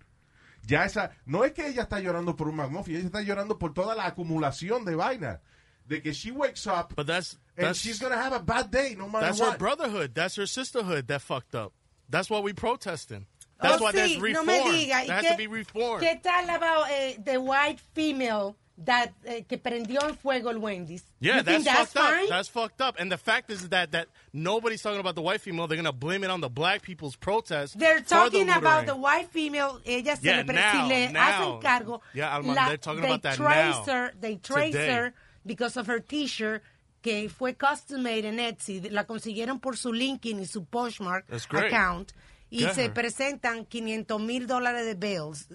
[0.67, 3.73] Ya esa, no es que ella está llorando por un McMuffin, ella está llorando por
[3.73, 5.41] toda la acumulación de vaina.
[5.89, 8.95] De que she wakes up but that's and that's she's gonna have a bad day
[8.97, 9.53] no matter that's what.
[9.53, 10.15] her brotherhood.
[10.15, 11.73] That's her sisterhood that fucked up.
[12.09, 13.27] That's why we protesting.
[13.61, 14.47] That's Oh, why sí, there's reform.
[14.47, 15.01] No me diga.
[15.03, 16.01] ¿Y there has qué- to be reform.
[16.01, 21.05] ¿Qué tal about eh, the white female that eh, que prendió en fuego el Wendy's?
[21.21, 22.25] Yeah, You think that's, fucked fine?
[22.25, 22.29] up.
[22.31, 22.97] That's fucked up.
[22.99, 25.67] And the fact is that that nobody's talking about the white female.
[25.69, 27.79] They're gonna blame it on the black people's protest.
[27.79, 29.81] They're for the talking about the white female.
[29.87, 31.21] Ella se Yeah, le, now, si le now.
[31.21, 32.01] hacen cargo.
[32.15, 34.93] Yeah, Alma, la- they're talking they about that trace now, Her, they trace today.
[34.93, 35.15] her
[35.45, 36.63] because of her T-shirt
[37.03, 38.81] que fue custom made en Etsy.
[38.91, 42.13] La consiguieron por su LinkedIn y su Poshmark That's account.
[42.49, 42.93] Y Get se her.
[42.95, 45.49] presentan 500 mil dólares de bills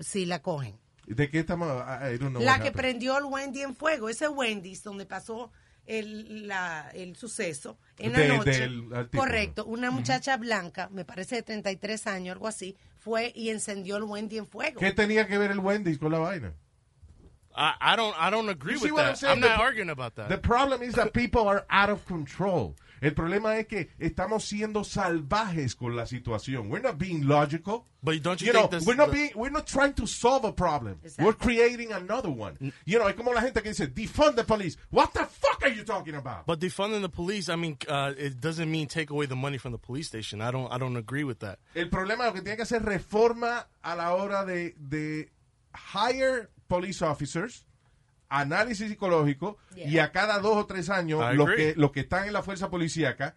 [0.00, 0.78] si la cogen.
[1.06, 1.68] ¿De qué estamos?
[1.68, 2.72] Know La que happened.
[2.76, 5.50] prendió el Wendy en fuego, ese Wendy's donde pasó
[5.86, 8.50] el, la- el suceso en De- la noche.
[8.60, 9.08] del.
[9.14, 14.04] Correcto, una muchacha blanca, me parece de 33 años, algo así, fue y encendió el
[14.04, 14.80] Wendy en fuego.
[14.80, 16.54] ¿Qué tenía que ver el Wendy's con la vaina?
[17.56, 18.14] I, I don't.
[18.18, 19.16] I don't agree You with I'm that.
[19.16, 19.34] saying?
[19.34, 20.28] I'm not The- arguing about that.
[20.28, 22.74] The problem is that people are out of control.
[23.00, 26.70] El problema es que estamos siendo salvajes con la situación.
[26.70, 27.86] We're not being logical.
[28.02, 30.52] But don't you know, think this- we're not being, we're not trying to solve a
[30.52, 31.00] problem.
[31.18, 32.58] We're creating another one.
[32.84, 34.76] You know, es como la gente que dice, defund the police.
[34.90, 36.44] What the fuck are you talking about?
[36.46, 39.72] But defunding the police, I mean, uh, it doesn't mean take away the money from
[39.72, 40.40] the police station.
[40.42, 40.70] I don't.
[40.70, 41.58] I don't agree with that.
[41.74, 45.30] El problema es que tiene que hacer reforma a la hora de, de
[45.94, 47.64] hire police officers,
[48.40, 52.32] análisis psicológico, y a cada dos o tres años, los que, los que están en
[52.32, 53.36] la fuerza policíaca,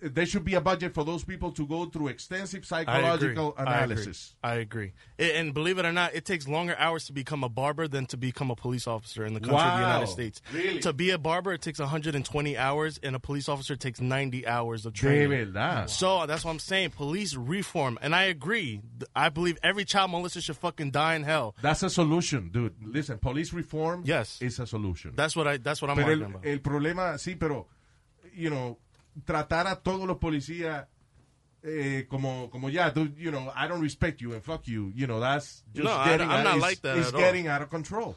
[0.00, 2.94] there should be a budget for those people to go through extensive I agree.
[2.94, 3.74] psychological I agree.
[3.74, 4.34] analysis.
[4.42, 4.92] I agree.
[5.18, 8.16] And believe it or not, it takes longer hours to become a barber than to
[8.16, 10.40] become a police officer in the country of the United States.
[10.54, 10.80] Really?
[10.80, 14.86] To be a barber, it takes 120 hours, and a police officer takes 90 hours
[14.86, 15.52] of training.
[15.88, 16.90] So that's what I'm saying.
[16.90, 18.80] Police reform, and I agree.
[19.14, 21.54] I believe every child molester should fucking die in hell.
[21.60, 22.74] That's a solution, dude.
[22.82, 24.40] Listen, police reform Yes.
[24.40, 25.12] is a solution.
[25.14, 25.58] That's what I.
[25.58, 26.46] That's what I'm pero el, about.
[26.46, 27.66] el problema, sí, pero,
[28.34, 28.78] you know,
[29.24, 30.86] tratar a todos los policías
[31.62, 35.06] eh, como, como ya, dude, you know, I don't respect you and fuck you, you
[35.06, 37.20] know, that's just No, I- getting, I'm not like that all.
[37.20, 38.16] getting out of control.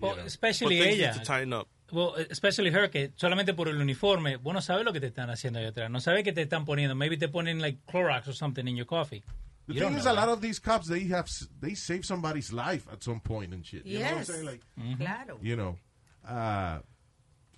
[0.00, 1.12] Well, But especially ella.
[1.14, 1.68] to tighten up.
[1.92, 5.28] Well, especially her, que solamente por el uniforme, vos no sabes lo que te están
[5.30, 5.90] haciendo ahí atrás.
[5.90, 6.94] No sabes qué te están poniendo.
[6.94, 9.24] Maybe te ponen like Clorox or something in your coffee.
[9.66, 11.74] The You thing don't is, know a lot of these cops, they have, s- they
[11.74, 13.84] save somebody's life at some point and shit.
[13.84, 14.26] You know what I'm Yes.
[14.28, 14.46] saying?
[14.46, 14.60] Like,
[14.98, 15.38] Claro.
[15.42, 15.76] you know,
[16.24, 16.80] ah,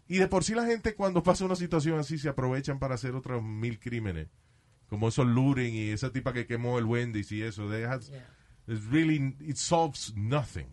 [0.09, 3.15] y de por sí la gente cuando pasa una situación así se aprovechan para hacer
[3.15, 4.29] otros mil crímenes.
[4.89, 7.67] como esos looting y esa tipa que quemó el Wendy's y eso.
[7.71, 8.11] They has-
[8.67, 10.67] it's really, it solves nothing.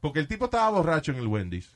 [0.00, 1.70] Porque el tipo estaba borracho en el Wendy's.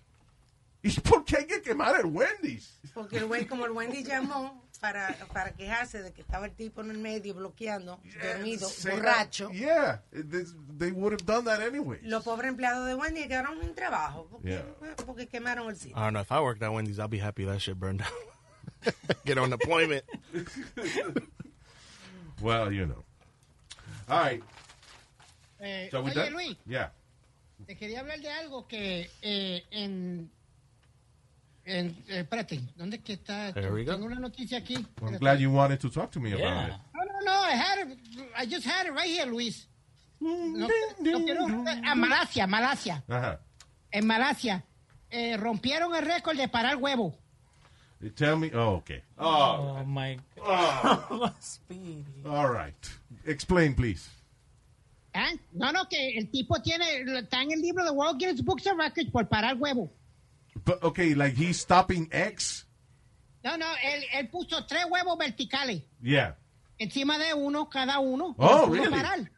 [0.83, 2.81] ¿Y por qué hay que quemar el Wendy's?
[2.93, 6.81] Porque el güey, como el Wendy llamó para, para quejarse de que estaba el tipo
[6.81, 9.51] en el medio bloqueando, dormido, Say that- borracho.
[9.53, 10.45] Yeah, they,
[10.79, 11.99] they would have done that anyway.
[12.03, 14.97] Los pobres empleados de Wendy quedaron sin trabajo porque, Yeah.
[15.07, 15.97] porque quemaron el sitio.
[15.97, 16.21] I don't know.
[16.23, 18.95] If I worked at Wendy's, I'll be happy that shit burned down.
[19.25, 20.05] Get on deployment.
[22.41, 23.05] Well, you know.
[24.09, 24.43] All right.
[25.61, 26.33] Eh, So oye, done?
[26.35, 26.91] Luis, Yeah.
[27.67, 30.31] te quería hablar de algo que eh, en...
[31.69, 33.53] en eh, espérate, ¿dónde es que está?
[33.53, 34.75] Tengo una noticia aquí.
[35.03, 36.75] I'm glad you wanted to talk to me about it.
[36.95, 37.99] No, no, no, I had it.
[38.37, 39.69] I just had it right here, Luis.
[40.21, 40.67] No,
[41.01, 41.47] no quiero...
[41.85, 43.05] A Malasia, Malasia.
[43.09, 43.41] Ajá.
[43.93, 44.65] En Malasia
[45.11, 47.15] eh, rompieron el récord de parar huevo.
[48.15, 48.51] Tell me.
[48.55, 49.03] Oh, okay.
[49.19, 51.33] Oh, Oh, my Oh.
[52.27, 52.75] all right.
[53.27, 54.09] Explain, please.
[55.15, 55.33] ¿Ah?
[55.53, 58.79] No, no, que el tipo tiene, está en el libro de World Guinness Books of
[58.79, 59.91] Records por parar huevo.
[60.69, 62.67] But, okay, like he's stopping X?
[63.43, 66.35] No, no, él, él puso tres huevos verticales Yeah.
[66.79, 68.35] encima de uno cada uno.
[68.39, 68.91] Oh, pudo really?
[68.91, 69.31] parar.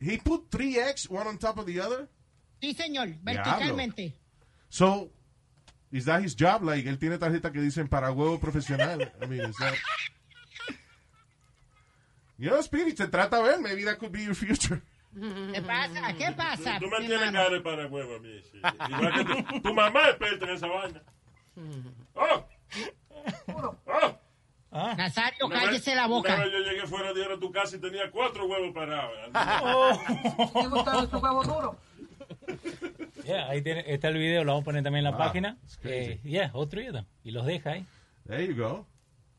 [0.00, 2.08] He put three X, one on top of the other?
[2.60, 4.14] Sí, señor, verticalmente.
[4.68, 5.12] So,
[5.92, 6.64] is that his job?
[6.64, 9.00] Like, él tiene tarjeta que dicen para huevo profesional.
[9.22, 9.74] I mean, is that...
[12.36, 13.60] You know, Spirit, se trata de ver.
[13.60, 14.82] Maybe that could be your future.
[15.14, 16.12] ¿Qué pasa?
[16.16, 16.78] ¿Qué pasa?
[16.78, 18.40] Tú mi me tienes cara para huevo a mí.
[18.50, 18.58] sí.
[18.88, 21.02] Igual que tu, tu mamá es experta en esa vaina.
[22.14, 22.46] ¡Oh!
[23.46, 24.16] ¡Oh!
[24.96, 26.34] Nazario, Una vez- cállese la boca.
[26.34, 29.12] Una vez yo llegué fuera de hora a tu casa y tenía cuatro huevos parados.
[33.24, 35.58] Yeah, ahí tiene, está el video, lo vamos a poner también en la Wow, página.
[35.84, 37.04] Eh, yeah, of them.
[37.22, 37.86] Y los deja ahí.
[38.26, 38.86] There you go.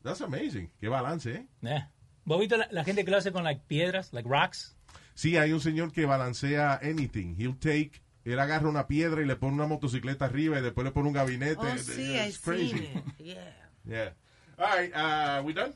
[0.02, 0.70] That's amazing.
[0.80, 1.46] Qué balance, ¿eh?
[1.62, 1.90] Yeah.
[2.24, 4.76] ¿Vos viste la, la gente que lo hace con like, piedras, like rocks?
[5.14, 7.36] Sí, hay un señor que balancea anything.
[7.38, 8.02] He'll take...
[8.24, 11.12] Él agarra una piedra y le pone una motocicleta arriba y después le pone un
[11.14, 11.60] gabinete.
[11.60, 12.70] Oh, sí, It's crazy.
[12.70, 13.04] seen it.
[13.18, 13.54] Yeah.
[13.86, 14.12] Yeah.
[14.56, 15.74] All right, uh, we done?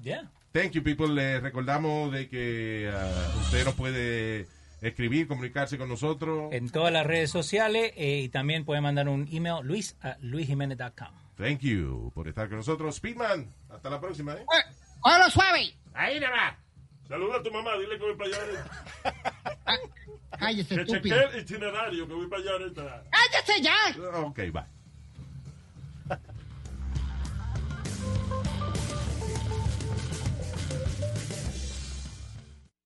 [0.00, 0.22] Yeah.
[0.52, 1.08] Thank you, people.
[1.08, 4.46] Les recordamos de que uh, usted nos puede
[4.80, 6.52] escribir, comunicarse con nosotros.
[6.52, 11.08] En todas las redes sociales eh, y también puede mandar un email luis a luisjimenez.com.
[11.36, 12.94] Thank you por estar con nosotros.
[12.96, 14.34] Speedman, hasta la próxima.
[14.34, 14.44] ¿eh?
[15.02, 15.74] ¡Hola, suave!
[15.94, 16.65] Ahí nada más.
[17.08, 18.70] Saluda a tu mamá, dile que voy para allá ahorita.
[20.38, 21.16] Cállese, Que estúpido.
[21.16, 23.04] chequee el itinerario que voy para allá ahorita.
[23.10, 24.18] ¡Cállese ya!
[24.20, 24.64] Ok, bye.